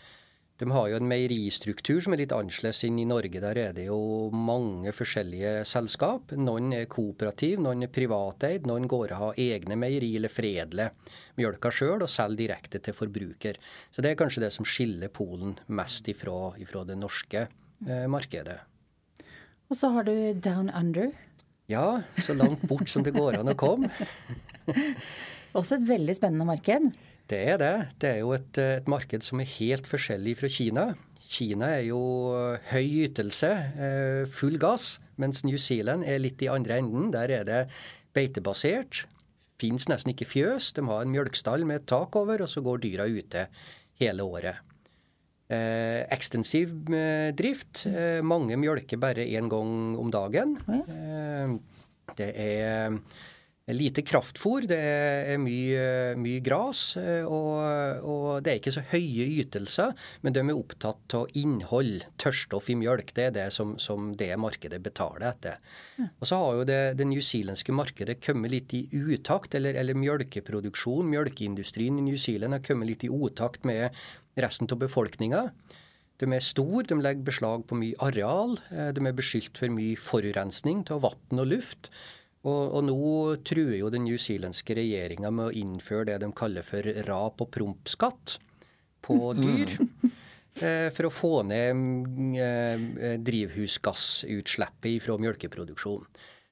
De 0.55 0.69
har 0.71 0.87
jo 0.87 0.95
en 0.95 1.07
meieristruktur 1.09 1.97
som 2.03 2.13
er 2.15 2.21
litt 2.21 2.31
annerledes 2.31 2.85
enn 2.87 2.99
i 3.01 3.07
Norge. 3.07 3.41
Der 3.43 3.57
er 3.59 3.73
det 3.75 3.89
jo 3.89 3.97
mange 4.31 4.93
forskjellige 4.95 5.65
selskap. 5.67 6.31
Noen 6.39 6.71
er 6.77 6.85
kooperativ, 6.91 7.59
noen 7.63 7.83
er 7.83 7.91
privateid. 7.91 8.63
Noen 8.69 8.87
gårder 8.87 9.19
har 9.19 9.41
egne 9.41 9.75
meieri 9.79 10.13
eller 10.15 10.31
foredler 10.31 10.93
mjølka 11.35 11.73
sjøl 11.75 12.05
og 12.05 12.11
selger 12.11 12.45
direkte 12.45 12.79
til 12.79 12.95
forbruker. 12.95 13.59
Så 13.91 14.03
det 14.03 14.13
er 14.13 14.19
kanskje 14.19 14.45
det 14.45 14.53
som 14.55 14.67
skiller 14.67 15.11
Polen 15.11 15.57
mest 15.75 16.07
ifra, 16.11 16.53
ifra 16.63 16.85
det 16.87 16.95
norske 17.01 17.43
eh, 17.43 18.07
markedet. 18.11 18.61
Og 19.67 19.75
så 19.75 19.89
har 19.91 20.07
du 20.07 20.15
Down 20.39 20.69
Under. 20.69 21.11
Ja, 21.67 22.01
så 22.21 22.35
langt 22.37 22.63
bort 22.69 22.87
som 22.87 23.03
det 23.03 23.15
går 23.15 23.41
an 23.41 23.51
å 23.51 23.57
komme. 23.59 23.91
Også 25.57 25.81
et 25.81 25.87
veldig 25.89 26.15
spennende 26.15 26.47
marked. 26.47 26.93
Det 27.29 27.41
er 27.53 27.57
det. 27.57 27.75
Det 28.01 28.09
er 28.09 28.21
jo 28.21 28.35
et, 28.35 28.57
et, 28.61 28.87
marked 28.91 29.25
som 29.25 29.41
er 29.41 29.49
helt 29.55 29.87
forskjellig 29.89 30.35
fra 30.41 30.49
Kina. 30.51 30.85
Kina 31.25 31.71
er 31.79 31.87
jo 31.87 32.01
høy 32.69 33.07
ytelse, 33.07 33.49
eh, 33.81 34.21
full 34.29 34.59
gass, 34.61 34.99
mens 35.17 35.41
New 35.47 35.57
Zealand 35.57 36.05
er 36.05 36.21
litt 36.21 36.43
i 36.45 36.51
andre 36.53 36.77
enden. 36.83 37.09
Der 37.15 37.33
er 37.39 37.47
det 37.47 37.63
beitebasert. 38.13 39.05
Fins 39.61 39.87
nesten 39.89 40.13
ikke 40.13 40.27
fjøs. 40.29 40.73
De 40.75 40.85
har 40.85 41.01
en 41.01 41.13
mjølkstall 41.13 41.65
med 41.65 41.81
et 41.81 41.89
tak 41.89 42.15
over, 42.19 42.43
og 42.45 42.51
så 42.51 42.61
går 42.61 42.83
dyra 42.83 43.09
ute 43.09 43.47
hele 44.01 44.25
året. 44.27 44.61
Eh, 45.45 46.01
ekstensiv 46.13 46.73
eh, 46.93 47.31
drift. 47.37 47.85
Eh, 47.89 48.21
mange 48.25 48.57
mjølker 48.57 49.01
bare 49.01 49.25
én 49.25 49.49
gang 49.49 49.95
om 50.01 50.09
dagen. 50.13 50.57
Eh, 50.67 51.55
det 52.17 52.31
er 52.37 52.99
lite 53.73 54.03
kraftfôr, 54.05 54.67
det 54.69 54.77
er 54.77 55.39
mye, 55.41 56.13
mye 56.21 56.41
gras, 56.45 56.81
eh, 57.01 57.25
og, 57.25 58.03
og, 58.05 58.27
det 58.45 58.51
er 58.51 58.59
ikke 58.59 58.73
så 58.75 58.83
høye 58.91 59.25
ytelser, 59.41 59.95
men 60.21 60.35
de 60.35 60.43
er 60.43 60.53
opptatt 60.53 61.15
av 61.17 61.31
innhold, 61.39 62.05
tørrstoff 62.21 62.69
i 62.69 62.77
mjølk. 62.77 63.09
Det 63.17 63.25
er 63.29 63.33
det 63.33 63.47
som, 63.55 63.73
som 63.81 64.11
det 64.17 64.29
markedet 64.37 64.81
betaler 64.85 65.31
etter. 65.31 65.57
Ja. 65.97 66.09
Og 66.19 66.29
så 66.29 66.41
har 66.43 66.59
jo 66.59 66.67
det, 66.69 66.81
det 66.99 67.07
newzealandske 67.09 67.73
markedet 67.73 68.19
kommet 68.21 68.53
litt 68.53 68.75
i 68.77 68.83
utakt, 68.93 69.57
eller, 69.57 69.73
eller 69.81 69.97
mjølkeproduksjon, 69.97 71.09
mjølkeindustrien 71.09 71.97
i 71.97 72.05
New 72.05 72.19
Zealand 72.21 72.59
har 72.59 72.65
kommet 72.65 72.91
litt 72.91 73.07
i 73.07 73.09
utakt 73.09 73.65
med 73.65 73.89
resten 74.37 74.69
av 74.69 74.77
befolkninga. 74.83 75.47
De 76.21 76.29
er 76.31 76.43
store, 76.43 76.85
de 76.87 76.99
legger 77.01 77.25
beslag 77.27 77.65
på 77.67 77.79
mye 77.79 77.97
areal, 78.03 78.55
eh, 78.69 78.93
de 78.95 79.09
er 79.09 79.17
beskyldt 79.17 79.57
for 79.57 79.73
mye 79.73 79.97
forurensning 79.99 80.85
av 80.93 81.01
vann 81.09 81.41
og 81.41 81.49
luft. 81.49 81.89
Og, 82.45 82.75
og, 82.77 82.81
nå 82.85 83.13
truer 83.47 83.79
jo 83.79 83.89
den 83.93 84.05
newzealandske 84.05 84.77
regjeringa 84.77 85.31
med 85.33 85.49
å 85.49 85.55
innføre 85.63 86.11
det 86.11 86.19
de 86.21 86.29
kaller 86.37 86.65
for 86.65 86.85
rap- 87.07 87.41
og 87.41 87.49
prompskatt 87.53 88.37
på 89.05 89.17
mm. 89.33 89.41
dyr. 89.41 89.75
Eh, 90.55 90.87
for 90.95 91.09
å 91.09 91.11
få 91.11 91.41
ned 91.43 92.37
eh, 92.39 93.17
drivhusgassutslippet 93.19 95.03
fra 95.03 95.17
melkeproduksjon. 95.19 96.05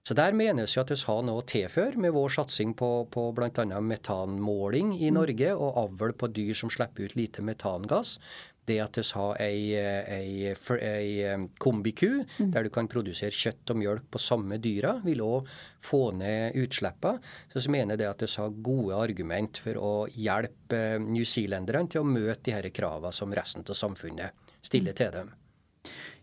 Så 0.04 0.18
der 0.20 0.36
menes 0.36 0.74
jo 0.76 0.82
at 0.82 0.90
vi 0.92 0.98
har 1.08 1.22
noe 1.24 1.40
å 1.40 1.46
tilføre 1.48 2.02
med 2.04 2.12
vår 2.12 2.34
satsing 2.36 2.74
på, 2.76 2.90
på 3.08 3.30
bl.a. 3.32 3.64
metanmåling 3.80 4.98
i 4.98 5.08
mm. 5.08 5.16
Norge 5.16 5.54
og 5.56 5.80
avl 5.86 6.12
på 6.20 6.28
dyr 6.36 6.52
som 6.60 6.74
slipper 6.74 7.08
ut 7.08 7.16
lite 7.16 7.46
metangass. 7.48 8.18
Det 8.63 8.77
at 8.79 8.98
vi 9.00 9.03
har 9.17 9.41
ei, 9.43 9.74
ei, 9.75 10.53
ei 10.88 11.36
kombiku 11.60 12.10
mm. 12.22 12.51
der 12.53 12.63
du 12.63 12.72
kan 12.74 12.88
produsere 12.91 13.36
kjøtt 13.36 13.74
og 13.74 13.79
mjølk 13.82 14.08
på 14.13 14.22
samme 14.24 14.60
dyra, 14.63 14.96
vil 15.03 15.24
òg 15.25 15.51
få 15.84 16.13
ned 16.15 16.55
utslippene. 16.63 17.20
Så 17.51 17.60
jeg 17.60 17.75
mener 17.75 18.00
det 18.00 18.08
at 18.08 18.24
vi 18.24 18.32
har 18.38 18.58
gode 18.63 19.03
argument 19.03 19.60
for 19.60 19.79
å 19.79 19.93
hjelpe 20.15 20.84
newzealenderne 21.03 21.91
til 21.91 22.03
å 22.03 22.08
møte 22.08 22.43
de 22.48 22.55
her 22.55 22.72
kravene 22.74 23.12
som 23.15 23.36
resten 23.36 23.67
av 23.67 23.79
samfunnet 23.79 24.53
stiller 24.63 24.96
mm. 24.96 25.00
til 25.01 25.15
dem. 25.20 25.34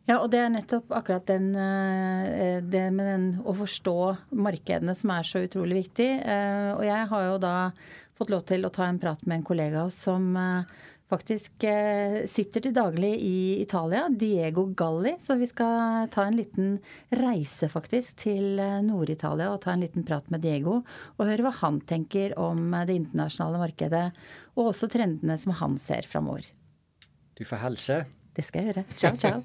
Ja, 0.09 0.16
og 0.18 0.30
det 0.32 0.40
er 0.42 0.49
nettopp 0.50 0.90
akkurat 0.97 1.26
den, 1.28 1.52
eh, 1.54 2.59
det 2.64 2.87
med 2.90 3.06
den 3.06 3.26
å 3.47 3.54
forstå 3.54 3.97
markedene 4.32 4.94
som 4.97 5.12
er 5.14 5.26
så 5.28 5.44
utrolig 5.44 5.85
viktig. 5.85 6.09
Eh, 6.25 6.70
og 6.75 6.82
jeg 6.87 7.11
har 7.12 7.26
jo 7.28 7.37
da 7.42 7.56
fått 8.18 8.32
lov 8.32 8.42
til 8.49 8.66
å 8.66 8.73
ta 8.75 8.88
en 8.88 8.99
prat 8.99 9.23
med 9.26 9.38
en 9.38 9.47
kollega 9.47 9.85
som 9.94 10.32
eh, 10.37 10.64
faktisk 11.11 11.67
sitter 12.31 12.64
til 12.64 12.75
daglig 12.76 13.11
i 13.26 13.38
Italia, 13.61 14.07
Diego 14.09 14.69
Galli. 14.79 15.17
Så 15.19 15.37
vi 15.40 15.49
skal 15.50 16.07
ta 16.14 16.29
en 16.29 16.38
liten 16.38 16.79
reise 17.19 17.69
faktisk 17.73 18.23
til 18.25 18.62
Nord-Italia 18.87 19.50
og 19.50 19.61
ta 19.64 19.75
en 19.75 19.85
liten 19.85 20.07
prat 20.07 20.31
med 20.31 20.45
Diego. 20.47 20.81
Og 21.19 21.26
høre 21.26 21.45
hva 21.47 21.55
han 21.61 21.83
tenker 21.83 22.38
om 22.38 22.71
det 22.87 23.00
internasjonale 23.02 23.62
markedet, 23.67 24.07
og 24.57 24.73
også 24.73 24.88
trendene 24.93 25.37
som 25.40 25.52
han 25.61 25.79
ser 25.83 26.09
framover. 26.09 26.45
Du 27.37 27.45
får 27.49 27.64
helse. 27.67 27.97
Det 28.37 28.45
skal 28.47 28.64
jeg 28.64 28.75
gjøre. 28.75 28.85
Ciao, 28.97 29.17
ciao. 29.17 29.40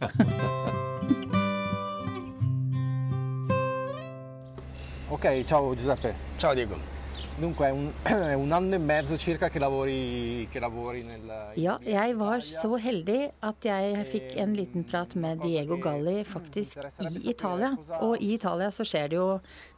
ok, 5.16 5.26
ciao 5.48 5.76
Giuseppe. 5.76 6.16
Ciao 6.38 6.56
Diego. 6.56 6.95
Dunque 7.38 7.68
è 7.68 7.72
un, 7.72 7.92
è 8.04 8.34
un, 8.34 8.52
anno 8.52 8.76
e 8.76 8.78
mezzo 8.78 9.18
circa 9.18 9.50
che 9.50 9.60
lavori, 9.60 10.48
che 10.50 10.60
lavori 10.60 11.04
nel... 11.04 11.52
Ja, 11.56 11.80
jeg 11.84 12.16
var 12.16 12.42
så 12.48 12.78
heldig 12.80 13.28
at 13.44 13.68
jeg 13.68 14.06
fikk 14.08 14.38
en 14.40 14.56
liten 14.56 14.86
prat 14.88 15.18
med 15.20 15.44
Diego 15.44 15.76
Galli 15.78 16.24
faktisk 16.24 16.80
i 17.04 17.30
Italia. 17.30 17.74
Og 18.00 18.22
i 18.22 18.34
Italia 18.38 18.72
så 18.72 18.88
skjer 18.88 19.12
det 19.12 19.20
jo 19.20 19.28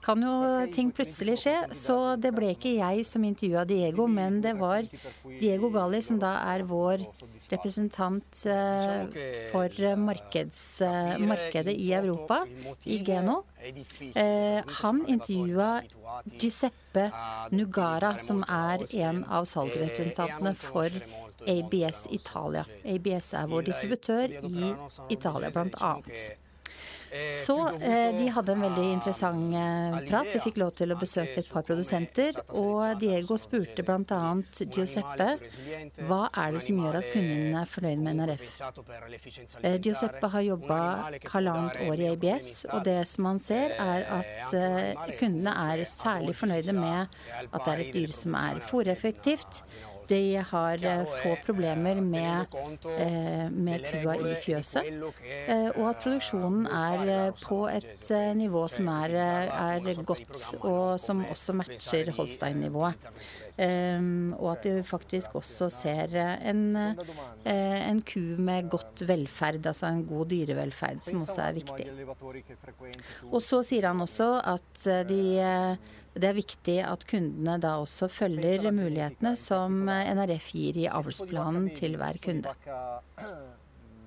Kan 0.07 0.23
jo 0.23 0.35
ting 0.71 0.91
plutselig 0.95 1.35
skje. 1.43 1.55
Så 1.75 1.97
det 2.15 2.31
ble 2.35 2.53
ikke 2.53 2.77
jeg 2.77 3.03
som 3.07 3.25
intervjua 3.27 3.65
Diego, 3.67 4.05
men 4.07 4.39
det 4.43 4.53
var 4.59 4.87
Diego 5.27 5.67
Galli 5.73 5.99
som 6.05 6.21
da 6.21 6.37
er 6.53 6.63
vår 6.69 7.03
representant 7.51 8.45
eh, 8.47 9.17
for 9.51 9.95
markeds, 9.99 10.63
eh, 10.87 11.13
markedet 11.27 11.75
i 11.75 11.91
Europa, 11.95 12.41
i 12.83 13.01
Geno. 13.03 13.41
Eh, 13.63 14.63
han 14.79 15.03
intervjua 15.07 15.81
Giuseppe 16.39 17.09
Nugara, 17.51 18.15
som 18.17 18.43
er 18.47 18.87
en 19.03 19.23
av 19.23 19.47
salgsrepresentantene 19.47 20.55
for 20.55 20.99
ABS 21.47 22.07
Italia. 22.11 22.65
ABS 22.83 23.33
er 23.33 23.47
vår 23.51 23.69
distributør 23.71 24.39
i 24.43 24.73
Italia, 25.09 25.51
blant 25.51 25.79
annet. 25.83 26.29
Så 27.31 27.55
eh, 27.79 28.11
de 28.17 28.27
hadde 28.33 28.53
en 28.53 28.63
veldig 28.65 28.85
interessant 28.91 29.55
eh, 29.55 29.97
prat. 30.09 30.27
Vi 30.33 30.41
fikk 30.43 30.59
lov 30.61 30.73
til 30.77 30.91
å 30.91 30.97
besøke 30.99 31.39
et 31.39 31.49
par 31.51 31.63
produsenter. 31.67 32.37
Og 32.59 32.99
Diego 33.01 33.37
spurte 33.39 33.85
bl.a. 33.87 34.21
Giuseppe 34.77 35.29
hva 36.07 36.21
er 36.43 36.57
det 36.57 36.63
som 36.67 36.81
gjør 36.83 36.99
at 36.99 37.09
kundene 37.13 37.63
er 37.63 37.71
fornøyd 37.71 38.03
med 38.03 38.19
NRF. 38.21 38.47
Eh, 39.61 39.77
Giuseppe 39.83 40.31
har 40.35 40.47
jobba 40.49 40.79
halvannet 41.33 41.81
år 41.87 42.03
i 42.03 42.09
ABS, 42.13 42.53
og 42.73 42.83
det 42.87 42.99
som 43.09 43.31
han 43.31 43.41
ser, 43.41 43.75
er 43.79 44.07
at 44.19 44.57
eh, 44.57 45.13
kundene 45.19 45.55
er 45.71 45.85
særlig 45.87 46.35
fornøyde 46.37 46.75
med 46.77 47.19
at 47.47 47.61
det 47.63 47.73
er 47.73 47.85
et 47.85 47.93
dyr 47.95 48.15
som 48.15 48.35
er 48.39 48.59
fòreffektivt 48.67 49.63
de 50.09 50.43
har 50.49 50.83
eh, 50.85 51.03
få 51.23 51.35
problemer 51.45 52.01
med, 52.01 52.55
eh, 52.97 53.49
med 53.51 53.85
kua 53.87 54.15
i 54.15 54.35
fjøset. 54.43 54.87
Eh, 55.47 55.69
og 55.75 55.89
at 55.89 56.03
produksjonen 56.03 56.67
er 56.67 57.33
på 57.41 57.63
et 57.71 58.13
nivå 58.37 58.67
som 58.71 58.87
er, 58.93 59.17
er 59.17 60.03
godt, 60.03 60.39
og 60.61 60.99
som 61.01 61.25
også 61.27 61.57
matcher 61.57 62.13
Holstein-nivået. 62.17 63.09
Um, 63.57 64.35
og 64.37 64.51
at 64.51 64.65
de 64.67 64.83
faktisk 64.85 65.33
også 65.39 65.65
ser 65.73 66.11
en, 66.45 66.75
en, 67.49 68.01
ku 68.05 68.19
med 68.37 68.67
godt 68.69 69.01
velferd, 69.09 69.65
altså 69.65 69.89
en 69.89 70.03
god 70.05 70.29
dyrevelferd, 70.29 71.01
som 71.01 71.23
også 71.23 71.41
er 71.41 71.57
viktig. 71.57 71.87
Og 73.31 73.41
så 73.41 73.63
sier 73.65 73.89
han 73.89 74.05
også 74.05 74.29
at 74.45 74.83
de 75.09 75.23
det 76.21 76.29
er 76.31 76.37
viktig 76.37 76.77
at 76.85 77.05
kundene 77.09 77.57
da 77.61 77.77
også 77.81 78.09
følger 78.11 78.69
mulighetene 78.71 79.35
som 79.39 79.85
NRF 79.87 80.51
gir 80.55 80.81
i 80.83 80.89
avlsplanen 80.89 81.69
til 81.77 81.97
hver 81.99 82.19
kunde. 82.23 82.53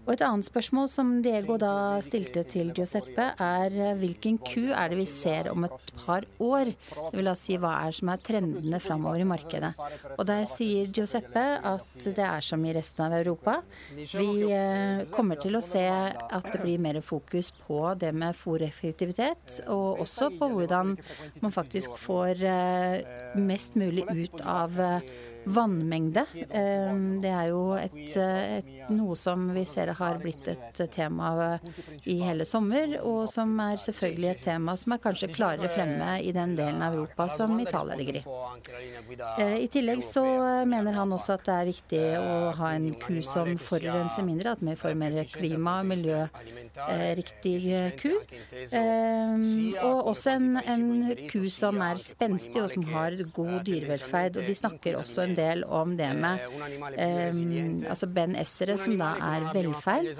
Og 0.07 0.15
Et 0.15 0.23
annet 0.25 0.47
spørsmål 0.47 0.89
som 0.91 1.11
Diego 1.23 1.57
da 1.61 2.01
stilte 2.03 2.43
til 2.49 2.73
Giuseppe, 2.75 3.31
er 3.41 3.75
eh, 3.77 3.99
hvilken 4.01 4.39
ku 4.43 4.71
er 4.73 4.91
det 4.91 4.99
vi 4.99 5.07
ser 5.09 5.51
om 5.53 5.67
et 5.69 5.93
par 6.01 6.27
år? 6.43 6.73
Det 6.73 7.19
vil 7.19 7.29
da 7.31 7.35
si 7.39 7.59
hva 7.61 7.77
er 7.85 7.95
som 7.97 8.11
er 8.13 8.23
trendene 8.25 8.81
framover 8.83 9.23
i 9.23 9.29
markedet. 9.29 9.71
Og 10.17 10.25
der 10.29 10.47
sier 10.51 10.91
Giuseppe 10.91 11.45
at 11.73 12.07
det 12.07 12.27
er 12.27 12.45
som 12.45 12.65
i 12.65 12.75
resten 12.75 13.05
av 13.07 13.17
Europa. 13.21 13.61
Vi 13.95 14.49
eh, 14.49 15.05
kommer 15.15 15.41
til 15.41 15.59
å 15.59 15.65
se 15.65 15.87
at 15.87 16.51
det 16.51 16.63
blir 16.65 16.83
mer 16.83 17.01
fokus 17.05 17.53
på 17.67 17.83
det 18.01 18.15
med 18.17 18.37
fòreffektivitet, 18.39 19.61
og 19.71 20.03
også 20.07 20.33
på 20.41 20.51
hvordan 20.55 20.97
man 21.45 21.55
faktisk 21.55 21.95
får 22.01 22.47
eh, 22.51 23.37
mest 23.39 23.77
mulig 23.79 24.09
ut 24.11 24.43
av 24.43 24.81
vannmengde. 25.55 26.25
Det 26.31 27.31
er 27.31 27.47
jo 27.51 27.63
et, 27.79 28.17
et, 28.17 28.71
noe 28.91 29.17
som 29.19 29.49
vi 29.55 29.65
ser 29.69 29.93
har 29.99 30.19
blitt 30.23 30.49
et 30.51 30.83
tema 30.93 31.33
i 32.09 32.21
hele 32.23 32.47
sommer, 32.49 32.97
og 33.03 33.29
som 33.31 33.53
er 33.63 33.81
selvfølgelig 33.83 34.31
et 34.31 34.45
tema 34.45 34.77
som 34.81 34.95
er 34.95 35.03
kanskje 35.03 35.31
klarere 35.35 35.71
fremme 35.73 36.17
i 36.23 36.33
den 36.35 36.57
delen 36.59 36.83
av 36.83 36.95
Europa 36.95 37.29
som 37.33 37.59
Italia 37.61 37.97
ligger 37.99 38.21
i. 38.21 38.25
Eh, 39.39 39.57
I 39.65 39.69
tillegg 39.73 40.03
så 40.05 40.25
mener 40.69 40.97
han 40.97 41.13
også 41.13 41.37
at 41.37 41.47
det 41.47 41.57
er 41.57 41.71
viktig 41.71 42.03
å 42.21 42.53
ha 42.59 42.73
en 42.77 42.91
ku 43.01 43.21
som 43.27 43.53
forurenser 43.61 44.27
mindre, 44.27 44.55
at 44.55 44.63
vi 44.65 44.77
får 44.79 44.95
mer 44.99 45.19
klima- 45.31 45.81
og 45.81 45.91
miljøriktig 45.91 47.59
ku. 48.01 48.13
Og 49.81 50.11
også 50.13 50.37
en, 50.37 50.49
en 50.61 50.87
ku 51.31 51.43
som 51.53 51.81
er 51.85 51.97
spenstig 52.03 52.63
og 52.63 52.71
som 52.73 52.87
har 52.91 53.17
god 53.35 53.61
dyrevelferd. 53.67 54.41
Og 54.41 54.49
de 54.49 54.55
snakker 54.57 54.99
også 55.01 55.19
en 55.27 55.35
del 55.37 55.39
om 55.66 55.94
det 55.96 56.11
med 56.16 56.40
altså 57.88 58.09
Ben 58.11 58.37
Essere, 58.38 58.76
som 58.81 58.96
da 59.00 59.12
er 59.31 59.46
velferd. 59.55 60.11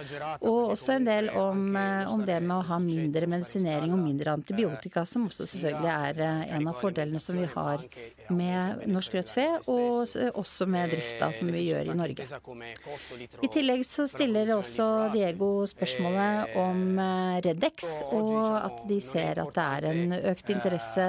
Og 0.41 0.75
også 0.75 0.97
en 0.99 1.09
del 1.09 1.31
om, 1.35 1.77
eh, 1.77 2.13
om, 2.13 2.25
det 2.27 2.41
med 2.43 2.57
å 2.57 2.67
ha 2.71 2.79
mindre 2.83 3.29
medisinering 3.31 3.93
og 3.95 4.03
mindre 4.03 4.35
antibiotika, 4.39 5.05
som 5.09 5.27
også 5.29 5.47
selvfølgelig 5.53 5.93
er 5.93 6.23
eh, 6.27 6.57
en 6.57 6.69
av 6.71 6.81
fordelene 6.81 7.23
som 7.23 7.39
vi 7.39 7.49
har 7.55 7.85
med 8.31 8.85
norsk 8.91 9.17
rødt 9.19 9.33
fe, 9.33 9.47
og 9.73 10.37
også 10.39 10.67
med 10.71 10.93
drifta 10.95 11.31
som 11.35 11.51
vi 11.51 11.67
gjør 11.69 11.91
i 11.91 11.97
Norge. 11.99 12.27
I 13.43 13.51
tillegg 13.53 13.85
så 13.87 14.07
stiller 14.11 14.53
også 14.55 14.87
Diego 15.15 15.51
spørsmålet 15.71 16.57
om 16.61 16.99
eh, 16.99 17.41
Redex, 17.47 17.89
og 18.15 18.37
at 18.61 18.85
de 18.89 19.01
ser 19.05 19.43
at 19.43 19.55
det 19.57 19.67
er 19.67 19.89
en 19.91 20.17
økt 20.33 20.53
interesse 20.55 21.07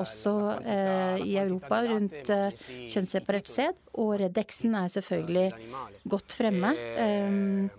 også 0.00 0.34
eh, 0.64 1.24
i 1.24 1.36
Europa 1.40 1.80
rundt 1.88 2.30
eh, 2.32 2.64
kjønnsseparert 3.34 3.48
sæd. 3.48 3.80
Og 3.94 4.18
Redexen 4.20 4.74
er 4.74 4.88
selvfølgelig 4.88 5.52
godt 6.08 6.32
fremme. 6.32 6.74
Um, 6.98 7.70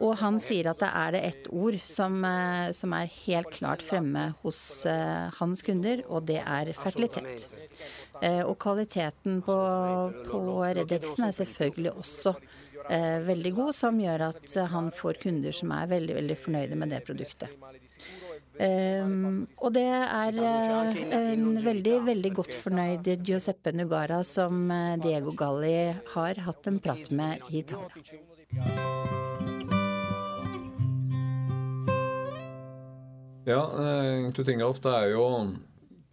og 0.00 0.16
han 0.16 0.38
sier 0.40 0.70
at 0.70 0.80
det 0.80 0.88
er 0.88 1.12
det 1.12 1.20
ett 1.28 1.48
ord 1.52 1.76
som, 1.84 2.24
eh, 2.24 2.70
som, 2.72 2.92
er 2.96 3.10
helt 3.26 3.50
klart 3.52 3.82
fremme 3.82 4.30
hos 4.40 4.86
uh, 4.88 5.28
hans 5.36 5.60
kunder, 5.60 6.00
og 6.08 6.24
det 6.24 6.38
er 6.40 6.72
fertilitet. 6.72 7.50
Uh, 8.22 8.46
og 8.48 8.56
kvaliteten 8.58 9.42
på, 9.44 9.58
på 10.24 10.40
Redexen 10.64 11.26
er 11.28 11.36
selvfølgelig 11.36 11.92
også 11.92 12.34
veldig 12.90 13.52
god, 13.54 13.74
som 13.76 14.00
gjør 14.02 14.22
at 14.32 14.54
han 14.72 14.88
får 14.90 15.20
kunder 15.22 15.54
som 15.54 15.70
er 15.76 15.86
veldig, 15.92 16.14
veldig 16.16 16.36
fornøyde 16.42 16.78
med 16.80 16.90
det 16.90 17.04
produktet. 17.06 17.52
Um, 18.60 19.46
og 19.56 19.72
det 19.72 19.86
er 19.86 20.40
en 21.16 21.46
veldig, 21.64 21.94
veldig 22.10 22.32
godt 22.42 22.58
fornøyd 22.60 23.08
Giuseppe 23.24 23.72
Nugara 23.72 24.20
som 24.26 24.68
Diego 25.00 25.32
Galli 25.32 25.94
har 26.14 26.42
hatt 26.44 26.68
en 26.68 26.80
prat 26.82 27.08
med 27.14 27.48
i 27.48 27.62
Italia. 27.62 29.00
Ja, 33.48 33.62
eh, 33.72 34.30
Knut 34.30 34.46
det 34.46 34.92
er 34.92 35.10
jo 35.14 35.24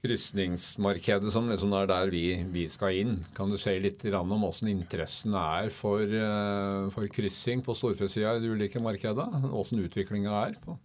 krysningsmarkedet 0.05 1.31
som 1.33 1.49
liksom 1.51 1.73
er 1.75 1.89
der 1.89 2.11
vi, 2.13 2.23
vi, 2.53 2.65
skal 2.71 2.95
inn. 3.01 3.17
Kan 3.35 3.51
du 3.51 3.57
si 3.59 3.73
litt 3.81 4.05
om 4.15 4.31
hvordan 4.37 4.71
interessen 4.71 5.35
er 5.35 5.69
for, 5.73 6.01
eh, 6.01 6.87
for 6.93 7.09
kryssing 7.11 7.63
på 7.65 7.75
storfesida 7.75 8.37
i 8.37 8.43
de 8.43 8.53
ulike 8.53 8.79
markedene? 8.79 9.43
Hvordan 9.51 9.83
utviklinga 9.83 10.37
er? 10.45 10.55
på? 10.63 10.77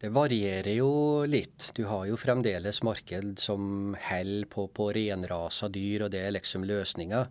Det 0.00 0.08
varierer 0.16 0.78
jo 0.78 0.92
litt. 1.28 1.70
Du 1.76 1.82
har 1.84 2.06
jo 2.08 2.16
fremdeles 2.16 2.80
marked 2.86 3.34
som 3.42 3.92
holder 4.00 4.46
på, 4.48 4.64
på 4.72 4.86
renrasa 4.96 5.68
dyr, 5.68 6.06
og 6.06 6.14
det 6.14 6.22
er 6.24 6.32
liksom 6.38 6.64
løsninga. 6.64 7.26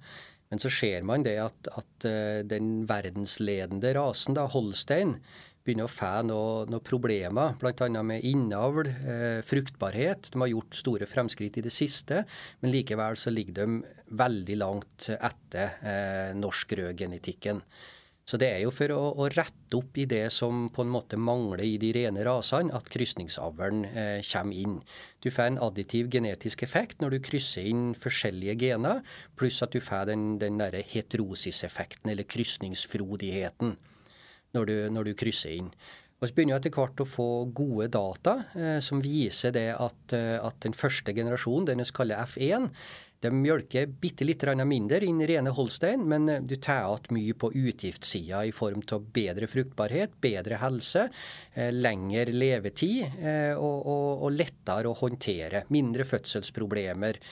Men 0.49 0.61
så 0.61 0.69
ser 0.73 1.05
man 1.05 1.25
det 1.25 1.37
at, 1.41 1.69
at 1.73 2.05
eh, 2.05 2.41
den 2.45 2.83
verdensledende 2.89 3.93
rasen, 3.97 4.37
da, 4.37 4.45
Holstein, 4.53 5.17
begynner 5.65 5.89
å 5.89 5.91
få 5.91 6.13
noen 6.25 6.71
noe 6.73 6.85
problemer, 6.85 7.57
bl.a. 7.59 7.89
med 8.05 8.25
innavl, 8.25 8.89
eh, 8.89 9.41
fruktbarhet. 9.45 10.29
De 10.33 10.41
har 10.41 10.53
gjort 10.53 10.77
store 10.77 11.09
fremskritt 11.09 11.57
i 11.57 11.65
det 11.65 11.73
siste, 11.73 12.23
men 12.61 12.73
likevel 12.73 13.17
så 13.17 13.33
ligger 13.33 13.63
de 13.63 13.81
veldig 14.21 14.57
langt 14.61 15.09
etter 15.17 15.81
eh, 15.81 16.35
norsk 16.37 16.77
rødgenetikken. 16.79 17.65
Så 18.29 18.37
det 18.37 18.49
er 18.53 18.59
jo 18.61 18.69
for 18.73 18.91
å, 18.93 19.01
å, 19.23 19.27
rette 19.33 19.77
opp 19.79 19.97
i 19.97 20.05
det 20.09 20.27
som 20.33 20.67
på 20.73 20.83
en 20.85 20.91
måte 20.93 21.17
mangler 21.17 21.63
i 21.65 21.77
de 21.81 21.89
rene 21.95 22.21
rasene, 22.27 22.69
at 22.77 22.89
krysningsavlen 22.93 23.79
eh, 23.89 24.19
kommer 24.29 24.59
inn. 24.61 24.75
Du 25.23 25.31
får 25.33 25.47
en 25.49 25.61
additiv 25.65 26.11
genetisk 26.13 26.61
effekt 26.67 27.01
når 27.01 27.15
du 27.15 27.23
krysser 27.25 27.65
inn 27.71 27.95
forskjellige 27.97 28.59
gener, 28.61 29.01
pluss 29.39 29.63
at 29.65 29.73
du 29.73 29.81
får 29.81 30.11
den, 30.11 30.27
den 30.41 30.61
derre 30.61 30.83
heterosiseffekten, 30.91 32.11
eller 32.13 32.29
krysningsfrodigheten, 32.29 33.73
når 34.53 34.69
du, 34.69 34.77
når 34.93 35.09
du 35.09 35.17
krysser 35.23 35.57
inn. 35.57 35.73
Og 36.19 36.27
så 36.27 36.35
begynner 36.35 36.59
vi 36.59 36.67
etter 36.67 36.75
hvert 36.75 37.01
å 37.01 37.07
få 37.07 37.27
gode 37.55 37.87
data 37.95 38.35
eh, 38.53 38.77
som 38.83 39.01
viser 39.01 39.55
det 39.55 39.69
at, 39.71 40.13
eh, 40.13 40.35
at 40.37 40.57
den 40.65 40.75
første 40.77 41.15
generasjonen, 41.15 41.71
den 41.71 41.81
vi 41.81 41.93
kaller 41.95 42.27
F1, 42.27 42.67
de 43.23 43.31
mjølker 43.35 43.89
bitte 43.99 44.23
litt 44.27 44.45
mindre 44.65 45.01
inn 45.05 45.19
rene 45.27 45.51
Holstein, 45.51 46.05
men 46.07 46.29
eh, 46.29 46.41
du 46.41 46.55
tar 46.55 46.87
igjen 46.87 47.15
mye 47.17 47.35
på 47.35 47.51
utgiftssida 47.51 48.45
i 48.47 48.53
form 48.55 48.83
av 48.95 49.05
bedre 49.11 49.47
fruktbarhet, 49.47 50.15
bedre 50.21 50.59
helse, 50.61 51.09
eh, 51.53 51.71
lengre 51.75 52.31
levetid 52.31 53.19
eh, 53.19 53.53
og, 53.57 53.85
og, 53.85 54.25
og 54.25 54.35
lettere 54.35 54.89
å 54.89 54.97
håndtere. 54.97 55.65
Mindre 55.75 56.07
fødselsproblemer. 56.07 57.23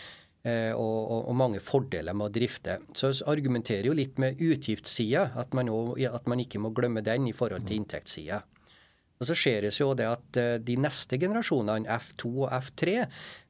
Og, 0.47 0.79
og, 0.79 1.25
og, 1.27 1.33
mange 1.35 1.59
fordeler 1.59 2.15
med 2.15 2.29
å 2.29 2.31
drifte. 2.31 2.77
Så 2.95 3.09
vi 3.09 3.25
argumenterer 3.33 3.89
jo 3.89 3.95
litt 3.97 4.19
med 4.21 4.39
utgiftssida, 4.39 5.25
at, 5.41 5.51
at, 5.51 6.29
man 6.29 6.39
ikke 6.39 6.61
må 6.63 6.71
glemme 6.77 7.03
den 7.03 7.25
i 7.27 7.33
forhold 7.35 7.65
til 7.67 7.81
inntektssida. 7.81 8.37
Og 9.17 9.25
Så 9.25 9.35
ser 9.35 9.65
det 9.65 9.73
jo 9.73 9.93
det 9.97 10.05
at 10.05 10.37
eh, 10.37 10.55
de 10.61 10.77
neste 10.77 11.17
generasjonene, 11.17 11.89
F2 11.89 12.31
og 12.45 12.51
F3, 12.53 12.97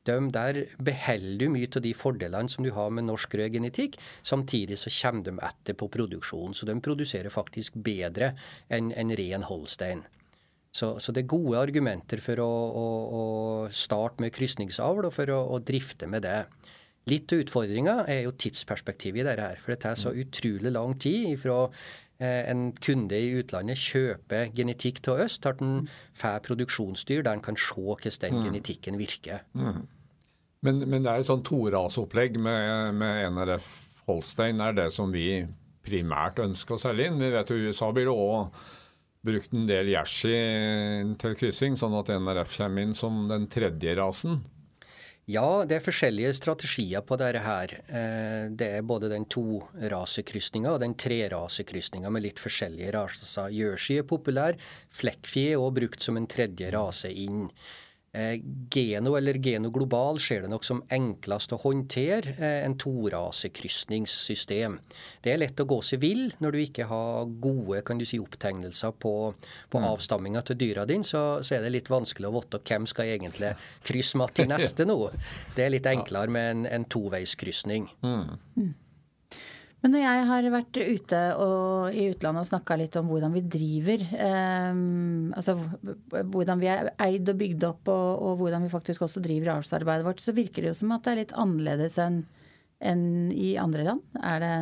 de 0.08 0.18
der 0.32 0.62
beholder 0.80 1.42
du 1.42 1.50
mye 1.52 1.68
av 1.68 1.84
de 1.84 1.94
fordelene 1.98 2.52
som 2.52 2.64
du 2.64 2.72
har 2.72 2.94
med 2.96 3.08
norsk 3.10 3.36
rød 3.36 3.58
genetikk. 3.58 3.98
Samtidig 4.24 4.80
så 4.80 4.94
kommer 5.02 5.28
de 5.28 5.34
etter 5.44 5.76
på 5.76 5.90
produksjon. 5.92 6.56
Så 6.56 6.68
de 6.70 6.78
produserer 6.80 7.34
faktisk 7.34 7.76
bedre 7.84 8.32
enn 8.72 8.94
en 8.96 9.12
ren 9.20 9.44
Holstein. 9.50 10.06
Så, 10.72 10.98
så, 11.02 11.12
det 11.12 11.24
er 11.24 11.32
gode 11.32 11.60
argumenter 11.60 12.22
for 12.22 12.40
å, 12.44 12.48
å, 12.48 12.88
å 13.18 13.24
starte 13.74 14.22
med 14.22 14.34
krysningsavl 14.36 15.08
og 15.08 15.14
for 15.16 15.32
å, 15.34 15.40
å, 15.56 15.60
drifte 15.66 16.10
med 16.12 16.24
det. 16.28 16.44
Litt 17.08 17.32
av 17.34 17.42
utfordringa 17.42 18.02
er 18.12 18.26
jo 18.26 18.36
tidsperspektivet 18.36 19.24
i 19.24 19.26
dette 19.26 19.48
her. 19.48 19.62
For 19.64 19.74
det 19.74 19.80
tar 19.86 19.98
så 19.98 20.12
utrolig 20.14 20.74
lang 20.76 20.94
tid 21.02 21.32
ifra 21.32 21.64
en 22.20 22.72
kunde 22.82 23.18
i 23.20 23.36
utlandet 23.38 23.78
kjøper 23.78 24.50
genetikk 24.58 25.04
til 25.06 25.22
oss, 25.26 25.38
til 25.38 25.60
den 25.60 25.74
en 25.84 25.92
får 26.18 26.40
produksjonsdyr 26.48 27.22
der 27.26 27.38
en 27.38 27.44
kan 27.46 27.60
se 27.60 27.76
hvordan 27.78 28.18
den 28.24 28.40
mm. 28.40 28.48
genetikken 28.48 28.98
virker. 28.98 29.44
Mm. 29.54 29.86
Men, 30.66 30.82
men, 30.90 31.04
det 31.04 31.12
er 31.12 31.22
et 31.22 31.30
sånn 31.30 31.46
torasopplegg 31.46 32.40
med, 32.42 32.98
med 32.98 33.28
NRF 33.36 33.68
Holstein 34.08 34.62
er 34.64 34.74
det 34.74 34.90
som 34.96 35.12
vi 35.14 35.44
primært 35.88 36.42
ønsker 36.44 36.76
å 36.76 36.82
selge 36.82 37.08
inn. 37.08 37.22
Vi 37.22 37.32
vet 37.32 37.52
jo 37.52 37.60
USA 37.68 37.92
blir 37.94 38.10
det 38.10 38.16
òg 38.16 38.62
brukt 39.28 39.54
en 39.56 39.68
del 39.68 39.92
jersi 39.92 40.36
til 41.20 41.36
kryssing, 41.40 41.76
sånn 41.80 41.96
at 42.00 42.12
NRF 42.16 42.54
kommer 42.58 42.86
inn 42.86 42.96
som 42.98 43.26
den 43.30 43.50
tredje 43.52 43.96
rasen. 44.00 44.40
Ja, 45.28 45.66
det 45.68 45.76
er 45.76 45.84
forskjellige 45.84 46.30
strategier 46.38 47.02
på 47.04 47.18
dette 47.20 47.42
her. 47.44 47.72
Eh, 47.92 48.46
det 48.56 48.68
er 48.78 48.86
både 48.88 49.10
den 49.12 49.26
to-rasekrysninga 49.28 50.72
og 50.72 50.80
den 50.80 50.94
tre-rasekrysninga 50.96 52.08
med 52.16 52.24
litt 52.24 52.40
forskjellige 52.40 52.94
raser. 52.96 53.50
Jersey 53.52 54.00
er 54.00 54.08
populær. 54.08 54.56
flekkfie 54.88 55.52
er 55.52 55.60
også 55.60 55.76
brukt 55.82 56.08
som 56.08 56.16
en 56.16 56.30
tredje 56.32 56.72
rase 56.72 57.12
inn. 57.12 57.50
Eh, 58.12 58.42
Geno 58.74 59.18
eller 59.18 59.34
Geno 59.34 59.70
global 59.70 60.20
ser 60.20 60.42
det 60.42 60.50
nok 60.50 60.64
som 60.66 60.80
enklest 60.94 61.52
å 61.54 61.60
håndtere 61.62 62.34
eh, 62.40 62.64
en 62.66 62.78
torasekrysningssystem. 62.80 64.80
Det 65.22 65.34
er 65.34 65.42
lett 65.42 65.60
å 65.60 65.68
gå 65.68 65.82
seg 65.86 66.02
vill 66.02 66.32
når 66.42 66.56
du 66.56 66.60
ikke 66.64 66.88
har 66.88 67.28
gode 67.44 67.82
kan 67.86 68.00
du 68.00 68.06
si, 68.08 68.20
opptegnelser 68.24 68.96
på, 68.98 69.14
på 69.70 69.84
mm. 69.84 69.88
avstamminga 69.92 70.42
til 70.48 70.60
dyra 70.64 70.88
dine. 70.90 71.06
Så, 71.08 71.44
så, 71.44 71.58
er 71.58 71.68
det 71.68 71.76
litt 71.76 71.94
vanskelig 71.94 72.32
å 72.32 72.36
vite 72.40 72.64
hvem 72.64 72.88
skal 72.90 73.14
egentlig 73.18 73.54
krysse 73.86 74.22
med 74.22 74.36
til 74.40 74.50
neste 74.56 74.88
nå. 74.88 75.00
Det 75.56 75.68
er 75.68 75.76
litt 75.76 75.92
enklere 75.92 76.32
med 76.32 76.52
en, 76.56 76.68
en 76.80 76.90
toveiskrysning. 76.98 77.92
Mm. 78.08 78.74
Men 79.84 79.94
når 79.94 80.02
jeg 80.02 80.24
har 80.32 80.48
vært 80.50 80.78
ute 80.80 81.20
og, 81.38 81.94
i 81.94 82.08
utlandet 82.10 82.42
og 82.42 82.50
snakka 82.50 82.80
litt 82.82 82.96
om 82.98 83.12
hvordan 83.12 83.36
vi 83.36 83.44
driver, 83.46 84.08
eh, 84.18 84.80
altså 85.38 85.54
hvordan 86.34 86.64
vi 86.64 86.72
er 86.74 86.90
eid 87.06 87.30
og 87.30 87.38
bygd 87.44 87.68
opp, 87.70 87.92
og, 87.94 88.10
og 88.26 88.42
hvordan 88.42 88.66
vi 88.66 88.74
faktisk 88.74 89.06
også 89.06 89.22
driver 89.24 89.54
avlsarbeidet 89.54 90.08
vårt, 90.08 90.24
så 90.24 90.34
virker 90.34 90.66
det 90.66 90.74
jo 90.74 90.80
som 90.82 90.96
at 90.98 91.06
det 91.06 91.14
er 91.14 91.22
litt 91.22 91.38
annerledes 91.38 92.02
enn 92.02 92.26
en 92.78 93.32
i 93.34 93.56
andre 93.58 93.86
land. 93.86 94.04
Er 94.22 94.44
det 94.44 94.54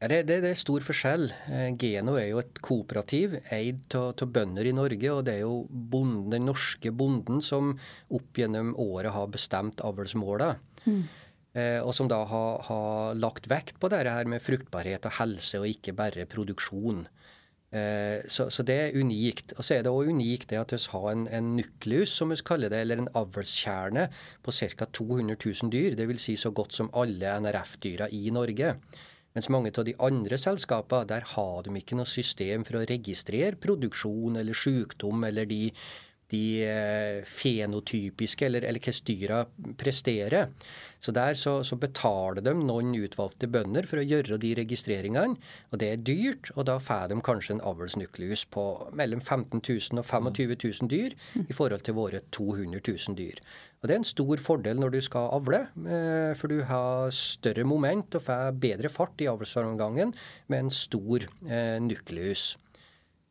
ja, 0.00 0.08
det, 0.08 0.22
det, 0.30 0.38
det, 0.40 0.50
er 0.54 0.56
stor 0.56 0.80
forskjell. 0.80 1.26
Eh, 1.52 1.66
Geno 1.76 2.14
er 2.16 2.30
jo 2.30 2.40
et 2.40 2.60
kooperativ 2.64 3.34
eid 3.52 3.92
av 3.98 4.22
bønder 4.32 4.64
i 4.64 4.72
Norge. 4.72 5.10
Og 5.12 5.26
det 5.26 5.34
er 5.36 5.42
jo 5.44 5.66
bonden, 5.68 6.30
den 6.32 6.46
norske 6.48 6.92
bonden 6.96 7.42
som 7.44 7.74
opp 8.08 8.40
gjennom 8.40 8.72
året 8.80 9.12
har 9.12 9.28
bestemt 9.32 9.84
avlsmåla. 9.84 10.54
Mm. 10.86 11.02
Eh, 11.50 11.80
og 11.82 11.90
som 11.96 12.06
da 12.10 12.20
har, 12.30 12.60
har, 12.68 13.16
lagt 13.18 13.48
vekt 13.50 13.80
på 13.82 13.90
dette 13.90 14.12
her 14.14 14.28
med 14.30 14.42
fruktbarhet 14.44 15.08
og 15.08 15.16
helse, 15.18 15.58
og 15.58 15.66
ikke 15.66 15.96
bare 15.98 16.28
produksjon. 16.30 17.04
Eh, 17.70 18.22
så, 18.30 18.48
så, 18.54 18.64
det 18.66 18.76
er 18.78 18.98
unikt. 18.98 19.56
Og 19.58 19.66
så 19.66 19.76
er 19.76 19.86
det 19.86 19.92
òg 19.94 20.12
unikt 20.14 20.50
det 20.52 20.60
at 20.60 20.74
vi 20.74 20.80
har 20.92 21.08
en, 21.10 21.26
en 21.26 21.52
nukleus, 21.58 22.14
som 22.14 22.30
vi 22.30 22.38
kaller 22.46 22.70
det, 22.70 22.82
eller 22.84 23.02
en 23.02 23.12
avlskjerne 23.18 24.08
på 24.46 24.54
ca. 24.54 24.86
200 24.86 25.38
000 25.38 25.72
dyr. 25.74 25.98
Dvs. 25.98 26.26
Si 26.28 26.36
så 26.38 26.54
godt 26.54 26.76
som 26.76 26.92
alle 26.94 27.38
NRF-dyra 27.42 28.10
i 28.14 28.30
Norge. 28.34 28.76
Mens 29.34 29.46
mange 29.50 29.70
av 29.78 29.86
de 29.86 29.94
andre 30.02 30.38
selskapene, 30.42 31.06
der 31.06 31.26
har 31.36 31.62
de 31.62 31.74
ikke 31.78 31.98
noe 31.98 32.10
system 32.10 32.64
for 32.66 32.80
å 32.80 32.86
registrere 32.90 33.58
produksjon 33.62 34.40
eller 34.40 34.58
sykdom 34.58 35.22
eller 35.28 35.46
de 35.46 35.68
de 36.30 36.44
eh, 36.66 37.20
fenotypiske, 37.26 38.46
eller, 38.46 38.66
eller 38.66 38.82
hvordan 38.82 39.06
dyra 39.10 39.40
presterer. 39.80 40.50
Så 41.00 41.14
der 41.16 41.34
så, 41.34 41.62
så, 41.64 41.78
betaler 41.80 42.42
de 42.44 42.52
noen 42.58 42.92
utvalgte 42.98 43.48
bønder 43.48 43.86
for 43.88 44.02
å 44.02 44.04
gjøre 44.04 44.38
de 44.42 44.52
registreringene. 44.58 45.38
Og 45.72 45.80
det 45.80 45.88
er 45.88 46.04
dyrt, 46.04 46.52
og 46.56 46.66
da 46.68 46.76
får 46.82 47.10
de 47.10 47.20
kanskje 47.24 47.56
en 47.56 47.64
avlsnukleus 47.70 48.44
på 48.52 48.66
mellom 48.96 49.22
15 49.24 49.62
000 49.64 50.02
og 50.02 50.06
25 50.06 50.54
000 50.54 50.92
dyr 50.92 51.16
i 51.46 51.56
forhold 51.56 51.86
til 51.86 51.96
våre 51.96 52.22
200 52.36 52.82
000 52.84 53.18
dyr. 53.18 53.40
Og 53.80 53.88
Det 53.88 53.94
er 53.94 54.02
en 54.02 54.04
stor 54.04 54.40
fordel 54.44 54.80
når 54.80 54.92
du 54.92 55.00
skal 55.00 55.30
avle, 55.32 55.62
eh, 55.88 56.32
for 56.36 56.52
du 56.52 56.60
har 56.68 57.08
større 57.16 57.64
moment 57.64 58.14
og 58.18 58.26
får 58.26 58.58
bedre 58.60 58.92
fart 58.92 59.24
i 59.24 59.30
avlsframgangen 59.30 60.12
med 60.52 60.66
en 60.66 60.74
stor 60.74 61.24
eh, 61.48 61.78
nukleus 61.80 62.58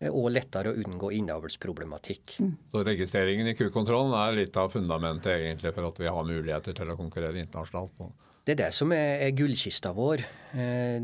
og 0.08 0.30
lettere 0.32 0.72
å 0.72 0.80
unngå 0.80 1.12
innavlsproblematikk. 1.18 2.38
Mm. 2.40 2.56
Så 2.72 2.86
registreringen 2.88 3.52
i 3.52 3.56
kukontrollen 3.58 4.16
er 4.16 4.38
litt 4.38 4.58
av 4.60 4.72
fundamentet 4.72 5.36
egentlig 5.36 5.74
for 5.76 5.90
at 5.90 6.00
vi 6.00 6.08
har 6.08 6.28
muligheter 6.28 6.78
til 6.78 6.94
å 6.94 6.98
konkurrere 7.00 7.42
internasjonalt? 7.44 7.96
på 8.00 8.12
det 8.50 8.56
er 8.56 8.62
det 8.64 8.74
som 8.74 8.90
er, 8.96 9.20
er 9.28 9.36
gullkista 9.38 9.92
vår. 9.94 10.24
Eh, 10.58 10.96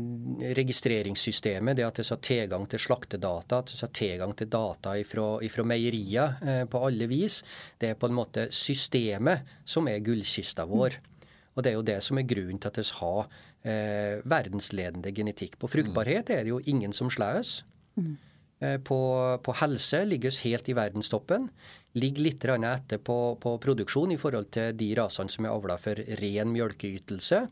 registreringssystemet, 0.58 1.76
det 1.78 1.84
at 1.86 2.00
vi 2.00 2.06
har 2.08 2.22
tilgang 2.24 2.64
til 2.66 2.82
slaktedata, 2.82 3.60
at 3.60 3.70
vi 3.70 3.78
har 3.84 3.92
tilgang 3.94 4.32
til 4.34 4.48
data 4.50 4.96
fra 5.06 5.66
meierier 5.70 6.40
eh, 6.42 6.64
på 6.66 6.80
alle 6.88 7.06
vis, 7.06 7.42
det 7.78 7.92
er 7.92 8.00
på 8.00 8.10
en 8.10 8.16
måte 8.18 8.48
systemet 8.50 9.46
som 9.62 9.86
er 9.86 10.02
gullkista 10.02 10.66
vår. 10.66 10.98
Mm. 10.98 11.30
Og 11.54 11.62
det 11.62 11.70
er 11.70 11.78
jo 11.78 11.86
det 11.86 12.00
som 12.02 12.18
er 12.18 12.26
grunnen 12.28 12.58
til 12.58 12.72
at 12.72 12.80
vi 12.82 12.86
har 12.98 13.22
eh, 13.62 14.26
verdensledende 14.26 15.14
genetikk. 15.14 15.54
På 15.60 15.70
fruktbarhet 15.70 16.34
er 16.34 16.42
det 16.42 16.50
jo 16.50 16.58
ingen 16.66 16.96
som 16.96 17.12
slår 17.14 17.44
oss. 17.44 17.60
Mm. 17.94 18.16
Eh, 18.58 18.78
på, 18.80 18.98
på, 19.42 19.52
helse 19.60 20.04
ligger 20.04 20.30
vi 20.30 20.50
helt 20.50 20.68
i 20.68 20.76
verdenstoppen. 20.76 21.50
Ligger 21.96 22.22
litt 22.24 22.44
etter 22.44 22.98
på, 22.98 23.36
på, 23.40 23.58
produksjon 23.58 24.12
i 24.12 24.20
forhold 24.20 24.50
til 24.52 24.76
de 24.76 24.94
rasene 24.96 25.32
som 25.32 25.44
er 25.44 25.52
avla 25.52 25.76
for 25.80 26.00
ren 26.20 26.52
mjølkeytelse. 26.52 27.46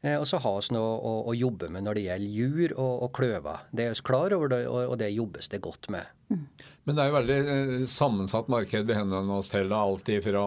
Eh, 0.00 0.14
og 0.14 0.26
så 0.30 0.38
har 0.38 0.60
vi 0.62 0.76
noe 0.76 0.94
å, 0.94 1.12
å, 1.28 1.34
jobbe 1.34 1.68
med 1.74 1.84
når 1.84 1.98
det 1.98 2.06
gjelder 2.06 2.36
jur 2.40 2.74
og, 2.78 2.94
og 3.04 3.12
kløver. 3.18 3.66
Det 3.72 3.88
er 3.88 3.96
vi 3.96 4.06
klar 4.08 4.36
over, 4.36 4.52
det, 4.52 4.62
og, 4.70 4.96
det 5.00 5.10
jobbes 5.10 5.52
det 5.52 5.60
godt 5.64 5.90
med. 5.92 6.14
Mm. 6.28 6.44
Men 6.84 6.96
det 6.96 7.02
er 7.02 7.08
jo 7.08 7.16
veldig 7.18 7.38
eh, 7.52 7.86
sammensatt 7.92 8.48
marked 8.52 8.88
vi 8.88 8.96
henvender 8.96 9.40
oss 9.40 9.52
til. 9.52 9.72
Alt 9.74 10.12
fra 10.24 10.44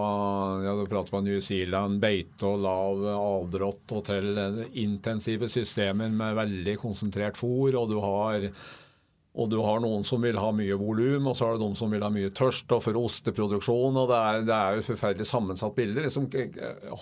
ja, 0.65 0.75
du 0.77 0.85
prater 0.89 1.17
om 1.17 1.25
New 1.29 1.41
Zealand, 1.45 2.01
beite 2.01 2.49
og 2.49 2.61
lav 2.65 3.05
avdrått, 3.13 3.85
og 3.97 4.05
til 4.09 4.45
intensive 4.81 5.49
systemer 5.51 6.09
med 6.09 6.39
veldig 6.41 6.79
konsentrert 6.81 7.37
fôr. 7.37 7.77
Og 7.77 7.91
du 7.91 7.99
har 8.01 8.49
Og 9.31 9.47
du 9.47 9.61
har 9.63 9.79
noen 9.79 10.01
som 10.03 10.19
vil 10.25 10.35
ha 10.41 10.49
mye 10.51 10.75
volum, 10.75 11.29
og 11.31 11.37
så 11.39 11.47
har 11.47 11.55
du 11.55 11.63
noen 11.63 11.77
som 11.79 11.93
vil 11.93 12.03
ha 12.03 12.09
mye 12.11 12.33
tørst 12.35 12.71
og 12.75 12.81
for 12.83 12.97
osteproduksjon. 12.99 13.99
og 14.01 14.09
Det 14.09 14.17
er, 14.17 14.41
det 14.49 14.57
er 14.57 14.79
jo 14.79 14.87
forferdelig 14.89 15.27
sammensatt 15.29 15.77
bilde. 15.77 16.03
Liksom, 16.03 16.27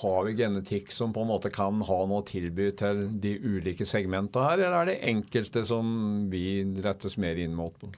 har 0.03 0.19
vi 0.27 0.35
genetikk 0.37 0.93
som 0.93 1.15
på 1.15 1.23
en 1.25 1.31
måte 1.31 1.49
kan 1.53 1.81
ha 1.87 1.97
noe 2.05 2.21
å 2.21 2.27
tilby 2.27 2.69
til 2.77 3.07
de 3.23 3.33
ulike 3.41 3.87
segmentene 3.89 4.45
her, 4.45 4.61
eller 4.61 4.77
er 4.77 4.91
det 4.91 4.99
enkelte 5.09 5.65
som 5.65 5.89
vi 6.29 6.61
rettes 6.85 7.17
mer 7.17 7.41
inn 7.41 7.57
mot? 7.57 7.89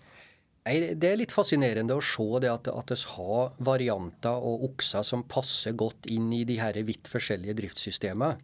Nei, 0.62 0.94
Det 0.96 1.10
er 1.10 1.20
litt 1.20 1.34
fascinerende 1.36 1.98
å 1.98 2.06
se 2.06 2.28
det 2.40 2.54
at, 2.54 2.70
at 2.72 2.94
vi 2.94 3.00
har 3.18 3.52
varianter 3.60 4.48
og 4.48 4.64
okser 4.70 5.04
som 5.04 5.26
passer 5.28 5.76
godt 5.76 6.08
inn 6.08 6.32
i 6.38 6.46
de 6.48 6.60
her 6.62 6.80
vidt 6.88 7.12
forskjellige 7.12 7.58
driftssystemene. 7.60 8.38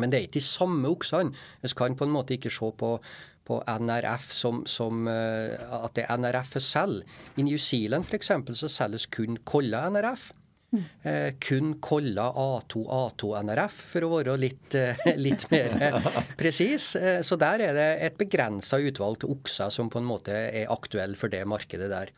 Men 0.00 0.12
det 0.12 0.18
er 0.18 0.26
ikke 0.28 0.38
de 0.38 0.46
samme 0.46 0.88
oksene. 0.88 1.34
Vi 1.60 1.72
kan 1.76 1.98
på 1.98 2.08
en 2.08 2.14
måte 2.14 2.38
ikke 2.38 2.52
se 2.52 2.70
på 2.78 2.96
på 3.44 3.58
NRF 3.66 4.28
som, 4.32 4.62
som 4.66 5.08
uh, 5.10 5.82
at 5.82 5.96
det 5.96 6.06
er 6.06 6.20
NRF 6.20 6.54
for 6.56 6.64
selv. 6.64 7.02
I 7.36 7.46
New 7.46 7.58
Zealand 7.58 8.06
f.eks. 8.06 8.30
så 8.58 8.70
selges 8.70 9.08
kun 9.12 9.40
Kolla 9.44 9.88
NRF. 9.90 10.30
Mm. 10.72 10.84
Uh, 11.04 11.30
kun 11.42 11.74
Kolla 11.84 12.30
A2 12.30 12.84
A2 12.86 13.32
NRF, 13.42 13.80
for 13.92 14.06
å 14.06 14.12
være 14.14 14.38
litt, 14.40 14.78
uh, 14.78 15.04
litt 15.26 15.48
mer 15.52 15.98
presis. 16.38 16.92
så 17.26 17.40
der 17.40 17.66
er 17.66 17.76
det 17.76 17.90
et 18.08 18.18
begrensa 18.20 18.80
utvalg 18.80 19.20
til 19.22 19.34
okser 19.34 19.74
som 19.74 19.90
på 19.92 20.00
en 20.00 20.08
måte 20.08 20.36
er 20.62 20.70
aktuelle 20.72 21.18
for 21.18 21.32
det 21.32 21.42
markedet 21.50 21.90
der. 21.92 22.14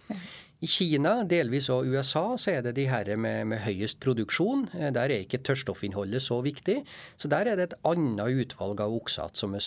I 0.65 0.69
Kina, 0.71 1.11
delvis 1.29 1.67
og 1.75 1.91
USA, 1.93 2.39
så 2.41 2.55
er 2.55 2.63
det 2.65 2.73
de 2.79 2.87
her 2.89 3.11
med, 3.21 3.51
med 3.51 3.61
høyest 3.67 3.99
produksjon. 4.01 4.63
Der 4.73 5.11
er 5.11 5.19
ikke 5.19 5.43
tørrstoffinnholdet 5.45 6.23
så 6.25 6.39
viktig. 6.45 6.79
Så 7.21 7.29
der 7.29 7.51
er 7.51 7.59
det 7.59 7.67
et 7.67 7.75
annet 7.91 8.39
utvalg 8.45 8.81
av 8.81 8.95
okser 8.97 9.35
som 9.37 9.53
vi 9.53 9.61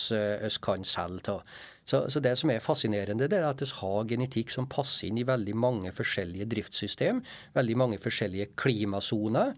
kan 0.64 0.86
selge 0.88 1.36
av. 1.36 1.58
Så, 1.88 2.02
så, 2.12 2.20
det 2.20 2.34
som 2.36 2.50
er 2.52 2.64
fascinerende, 2.64 3.28
det 3.30 3.38
er 3.38 3.46
at 3.48 3.62
vi 3.62 3.68
har 3.78 4.08
genetikk 4.10 4.50
som 4.52 4.66
passer 4.68 5.06
inn 5.08 5.20
i 5.22 5.28
veldig 5.28 5.54
mange 5.56 5.92
forskjellige 5.94 6.48
driftssystem, 6.50 7.22
veldig 7.54 7.78
mange 7.80 8.00
forskjellige 8.02 8.50
klimasoner. 8.58 9.54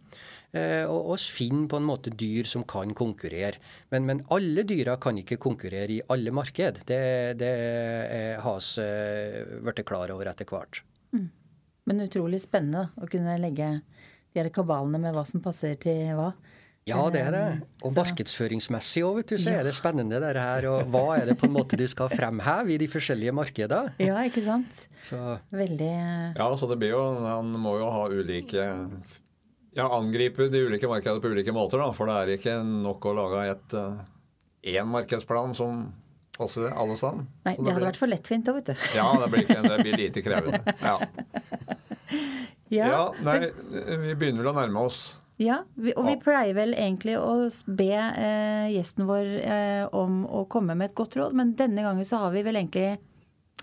Eh, 0.53 0.85
og 0.85 1.17
vi 1.17 1.35
finner 1.41 1.73
på 1.73 1.81
en 1.81 1.89
måte 1.89 2.13
dyr 2.13 2.47
som 2.47 2.67
kan 2.69 2.93
konkurrere. 2.95 3.57
Men, 3.95 4.07
men 4.07 4.23
alle 4.37 4.67
dyra 4.69 4.99
kan 5.03 5.19
ikke 5.25 5.41
konkurrere 5.43 5.97
i 5.97 6.05
alle 6.13 6.37
marked. 6.37 6.85
Det, 6.87 7.03
det 7.41 7.57
har 8.45 8.63
vi 8.63 8.87
eh, 8.87 9.59
blitt 9.65 9.87
klar 9.89 10.13
over 10.15 10.31
etter 10.31 10.53
hvert. 10.53 10.85
Men 11.89 12.05
utrolig 12.05 12.43
spennende 12.45 12.89
å 13.01 13.09
kunne 13.11 13.39
legge 13.41 13.73
de 14.31 14.41
her 14.41 14.51
kabalene 14.55 15.01
med 15.03 15.15
hva 15.17 15.25
som 15.27 15.43
passer 15.43 15.79
til 15.81 16.13
hva. 16.19 16.33
Ja, 16.89 17.01
det 17.13 17.21
er 17.23 17.35
det. 17.35 17.41
Eh, 17.41 17.65
og 17.85 17.93
så. 17.93 18.01
markedsføringsmessig 18.01 19.03
òg, 19.05 19.21
vet 19.21 19.33
du, 19.33 19.37
så 19.43 19.53
ja. 19.53 19.61
er 19.61 19.69
det 19.69 19.75
spennende 19.77 20.21
det 20.23 20.31
her. 20.41 20.67
Og 20.71 20.91
hva 20.91 21.19
er 21.19 21.31
det 21.31 21.37
på 21.41 21.47
en 21.49 21.55
måte 21.55 21.79
du 21.79 21.85
skal 21.91 22.11
fremheve 22.13 22.75
i 22.75 22.79
de 22.81 22.89
forskjellige 22.91 23.35
markedene? 23.37 23.95
Ja, 24.01 24.17
ikke 24.27 24.43
sant. 24.45 24.85
Så. 25.05 25.19
Veldig 25.55 25.91
Ja, 26.39 26.49
så 26.57 26.71
det 26.71 26.81
blir 26.81 26.95
jo 26.95 27.03
Man 27.21 27.53
må 27.61 27.77
jo 27.81 27.91
ha 27.93 28.07
ulike 28.11 28.65
Ja, 29.77 29.87
angripe 29.87 30.49
de 30.51 30.65
ulike 30.67 30.89
markedene 30.91 31.23
på 31.23 31.33
ulike 31.35 31.55
måter, 31.55 31.83
da. 31.83 31.91
For 31.97 32.11
det 32.11 32.17
er 32.17 32.37
ikke 32.39 32.57
nok 32.65 33.11
å 33.11 33.17
lage 33.19 33.45
et 33.53 33.77
én 33.77 34.81
eh, 34.81 34.93
markedsplan 34.97 35.55
som 35.57 35.85
passer 36.41 36.73
alle 36.73 36.97
sammen. 37.01 37.29
Nei, 37.45 37.55
det, 37.55 37.63
det 37.63 37.71
hadde 37.71 37.79
blir... 37.79 37.89
vært 37.91 38.01
for 38.01 38.13
lettvint 38.13 38.49
da, 38.49 38.57
vet 38.57 38.73
du. 38.73 38.85
Ja, 38.97 39.07
det 39.23 39.31
blir, 39.33 39.47
det 39.47 39.79
blir 39.85 39.99
lite 40.05 40.25
krevende. 40.25 40.77
Ja. 40.81 40.97
ja. 42.81 42.91
ja. 42.91 43.03
Nei, 43.27 43.39
vi 44.07 44.15
begynner 44.15 44.43
vel 44.43 44.53
å 44.55 44.57
nærme 44.57 44.87
oss. 44.89 45.03
Ja, 45.41 45.63
vi, 45.73 45.95
og 45.97 46.05
vi 46.05 46.19
pleier 46.21 46.53
vel 46.53 46.75
egentlig 46.77 47.15
å 47.17 47.47
be 47.65 47.93
eh, 47.97 48.67
gjesten 48.75 49.07
vår 49.09 49.29
eh, 49.41 49.85
om 49.97 50.27
å 50.29 50.45
komme 50.53 50.77
med 50.77 50.91
et 50.91 50.99
godt 50.99 51.17
råd, 51.17 51.37
men 51.37 51.55
denne 51.57 51.85
gangen 51.87 52.05
så 52.05 52.21
har 52.27 52.35
vi 52.35 52.45
vel 52.45 52.61
egentlig 52.61 52.99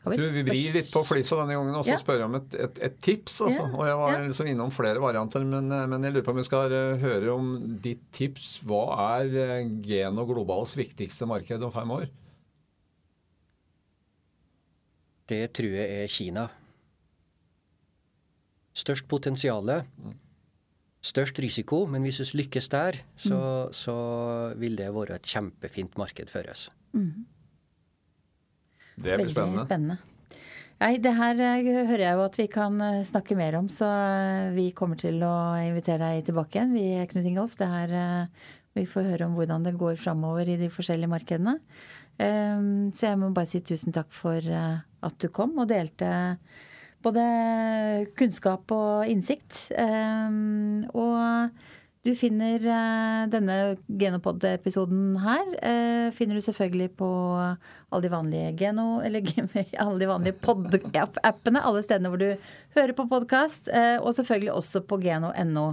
du, 0.08 0.24
vi 0.32 0.44
vrir 0.46 0.76
litt 0.78 0.90
på 0.94 1.02
flisa 1.04 1.40
denne 1.42 1.58
gangen 1.58 1.76
og 1.76 1.84
så 1.84 1.96
ja. 1.96 2.00
spør 2.00 2.26
om 2.28 2.38
et, 2.38 2.54
et, 2.56 2.78
et 2.86 3.00
tips. 3.04 3.42
Altså. 3.48 3.66
Ja. 3.66 3.72
Og 3.74 3.88
Jeg 3.90 3.98
var 4.00 4.20
liksom 4.24 4.50
innom 4.52 4.72
flere 4.74 5.02
varianter, 5.04 5.44
men, 5.48 5.72
eh, 5.74 5.88
men, 5.90 6.06
jeg 6.06 6.16
lurer 6.16 6.28
på 6.28 6.36
om 6.36 6.40
vi 6.40 6.48
skal 6.48 6.74
uh, 6.74 7.02
høre 7.02 7.34
om 7.34 7.52
ditt 7.84 8.06
tips. 8.16 8.58
Hva 8.68 8.86
er 9.18 9.30
Geno 9.34 9.84
Gen 9.88 10.22
og 10.22 10.32
Globals 10.32 10.76
viktigste 10.78 11.28
marked 11.30 11.66
om 11.66 11.74
fem 11.74 11.94
år? 11.98 12.08
Det 15.30 15.44
tror 15.58 15.76
jeg 15.76 16.04
er 16.04 16.12
Kina. 16.12 16.48
Størst 18.78 19.08
potensial, 19.10 19.72
størst 21.02 21.40
risiko, 21.42 21.86
men 21.90 22.06
hvis 22.06 22.20
vi 22.22 22.44
lykkes 22.44 22.70
der, 22.74 23.00
så, 23.16 23.38
mm. 23.38 23.74
så, 23.74 23.96
vil 24.62 24.78
det 24.78 24.92
være 24.94 25.18
et 25.18 25.32
kjempefint 25.32 25.98
marked 25.98 26.30
for 26.30 26.52
oss. 26.52 26.68
Mm. 26.94 27.26
Det 28.98 29.18
blir 29.18 29.34
spennende. 29.34 29.66
spennende. 29.66 29.98
Nei, 30.78 31.00
det 31.02 31.14
her 31.18 31.40
eh, 31.42 31.68
hører 31.90 32.04
jeg 32.04 32.18
jo 32.20 32.26
at 32.28 32.36
vi 32.38 32.46
kan 32.54 32.76
eh, 32.86 33.04
snakke 33.06 33.38
mer 33.38 33.58
om, 33.58 33.70
så 33.72 33.88
eh, 33.90 34.52
vi 34.54 34.68
kommer 34.78 35.00
til 35.02 35.24
å 35.26 35.58
invitere 35.66 36.12
deg 36.12 36.28
tilbake 36.28 36.60
igjen, 36.60 36.76
vi, 36.76 36.86
Knut 37.10 37.26
Ingolf. 37.26 37.56
Det 37.58 37.70
her, 37.72 37.96
vi 38.78 38.86
får 38.86 39.10
høre 39.10 39.26
om 39.26 39.38
hvordan 39.38 39.66
det 39.66 39.74
går 39.80 39.98
framover 39.98 40.50
i 40.54 40.60
de 40.60 40.70
forskjellige 40.74 41.10
markedene. 41.10 41.56
Ehm, 42.24 42.90
så 42.96 43.12
jeg 43.12 43.22
må 43.22 43.32
bare 43.36 43.50
si 43.50 43.62
tusen 43.66 43.96
takk 43.96 44.10
for 44.16 44.42
eh, 44.42 44.78
at 45.06 45.18
du 45.22 45.30
kom 45.34 45.58
og 45.62 45.70
delte 45.70 46.10
både 47.06 47.24
kunnskap 48.18 48.74
og 48.74 49.10
innsikt. 49.10 49.68
Ehm, 49.78 50.88
og 50.98 51.54
du 52.08 52.14
finner 52.18 52.64
eh, 52.64 53.22
denne 53.30 53.58
Genopod-episoden 54.02 55.18
her 55.22 55.54
eh, 55.60 56.10
finner 56.16 56.40
du 56.40 56.46
selvfølgelig 56.46 56.90
på 56.98 57.12
alle 57.38 58.04
de 58.04 58.12
vanlige 58.12 58.52
Geno... 58.64 58.90
Eller 59.06 59.28
alle 59.84 60.02
de 60.02 60.10
vanlige 60.10 60.40
pod-appene. 60.42 61.62
Alle 61.62 61.86
stedene 61.86 62.14
hvor 62.14 62.24
du 62.24 62.30
hører 62.78 62.98
på 62.98 63.10
podkast. 63.12 63.70
Og 64.02 64.14
selvfølgelig 64.18 64.56
også 64.58 64.86
på 64.90 65.02
geno.no. 65.06 65.72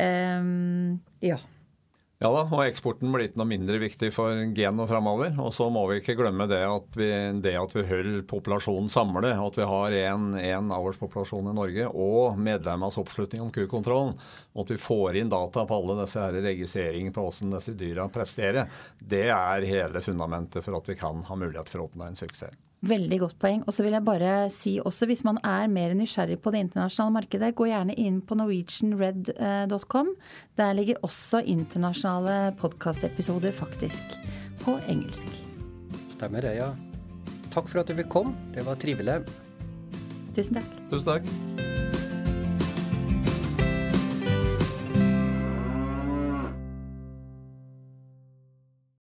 Ehm, 0.00 1.02
ja. 1.22 1.38
Ja 2.24 2.30
da, 2.32 2.40
og 2.56 2.62
eksporten 2.64 3.10
blir 3.12 3.26
ikke 3.26 3.36
noe 3.36 3.50
mindre 3.50 3.76
viktig 3.82 4.08
for 4.14 4.38
Geno 4.56 4.86
framover. 4.88 5.34
Og 5.44 5.50
så 5.52 5.66
må 5.68 5.82
vi 5.90 5.98
ikke 6.00 6.14
glemme 6.16 6.46
det 6.48 6.62
at 6.64 6.96
vi, 6.96 7.10
det 7.44 7.52
at 7.60 7.76
vi 7.76 7.82
holder 7.84 8.22
populasjonen 8.30 8.88
samlet. 8.88 9.34
At 9.36 9.58
vi 9.60 9.66
har 9.68 9.96
én 9.98 10.72
avlspopulasjon 10.72 11.52
i 11.52 11.54
Norge 11.58 11.90
og 11.92 12.40
medlemmenes 12.40 12.96
oppslutning 13.02 13.44
om 13.44 13.52
kukontrollen. 13.52 14.16
Og 14.56 14.64
at 14.64 14.72
vi 14.72 14.80
får 14.80 15.20
inn 15.20 15.36
data 15.36 15.66
på 15.68 15.82
alle 15.82 16.00
disse 16.00 16.24
her 16.24 16.40
registreringene 16.48 17.12
på 17.12 17.26
hvordan 17.26 17.58
disse 17.58 17.76
dyra 17.76 18.08
presterer. 18.08 18.72
Det 18.96 19.26
er 19.28 19.68
hele 19.68 20.00
fundamentet 20.08 20.64
for 20.64 20.80
at 20.80 20.88
vi 20.88 20.96
kan 20.96 21.20
ha 21.28 21.36
mulighet 21.36 21.68
for 21.68 21.84
å 21.84 21.90
oppnå 21.90 22.08
en 22.08 22.16
suksess. 22.16 22.56
Veldig 22.84 23.18
godt 23.22 23.38
poeng. 23.40 23.62
Og 23.64 23.72
så 23.72 23.84
vil 23.86 23.94
jeg 23.96 24.04
bare 24.04 24.32
si 24.52 24.74
også, 24.82 25.08
hvis 25.08 25.24
man 25.24 25.38
er 25.46 25.70
mer 25.72 25.94
nysgjerrig 25.96 26.36
på 26.44 26.52
det 26.52 26.64
internasjonale 26.66 27.16
markedet, 27.16 27.54
gå 27.56 27.68
gjerne 27.70 27.96
inn 28.00 28.20
på 28.24 28.36
norwegianred.com. 28.40 30.12
Der 30.60 30.76
ligger 30.76 31.00
også 31.06 31.40
internasjonale 31.40 32.54
podkastepisoder 32.60 33.56
faktisk 33.56 34.18
på 34.64 34.76
engelsk. 34.88 35.30
Stemmer 36.12 36.44
det, 36.44 36.58
ja. 36.60 36.72
Takk 37.54 37.70
for 37.70 37.84
at 37.84 37.88
du 37.88 37.96
fikk 37.96 38.12
komme. 38.12 38.34
Det 38.54 38.66
var 38.66 38.80
trivelig. 38.82 39.22
Tusen 40.34 40.60
takk. 40.60 40.74
Tusen 40.90 41.14
takk. 41.14 42.02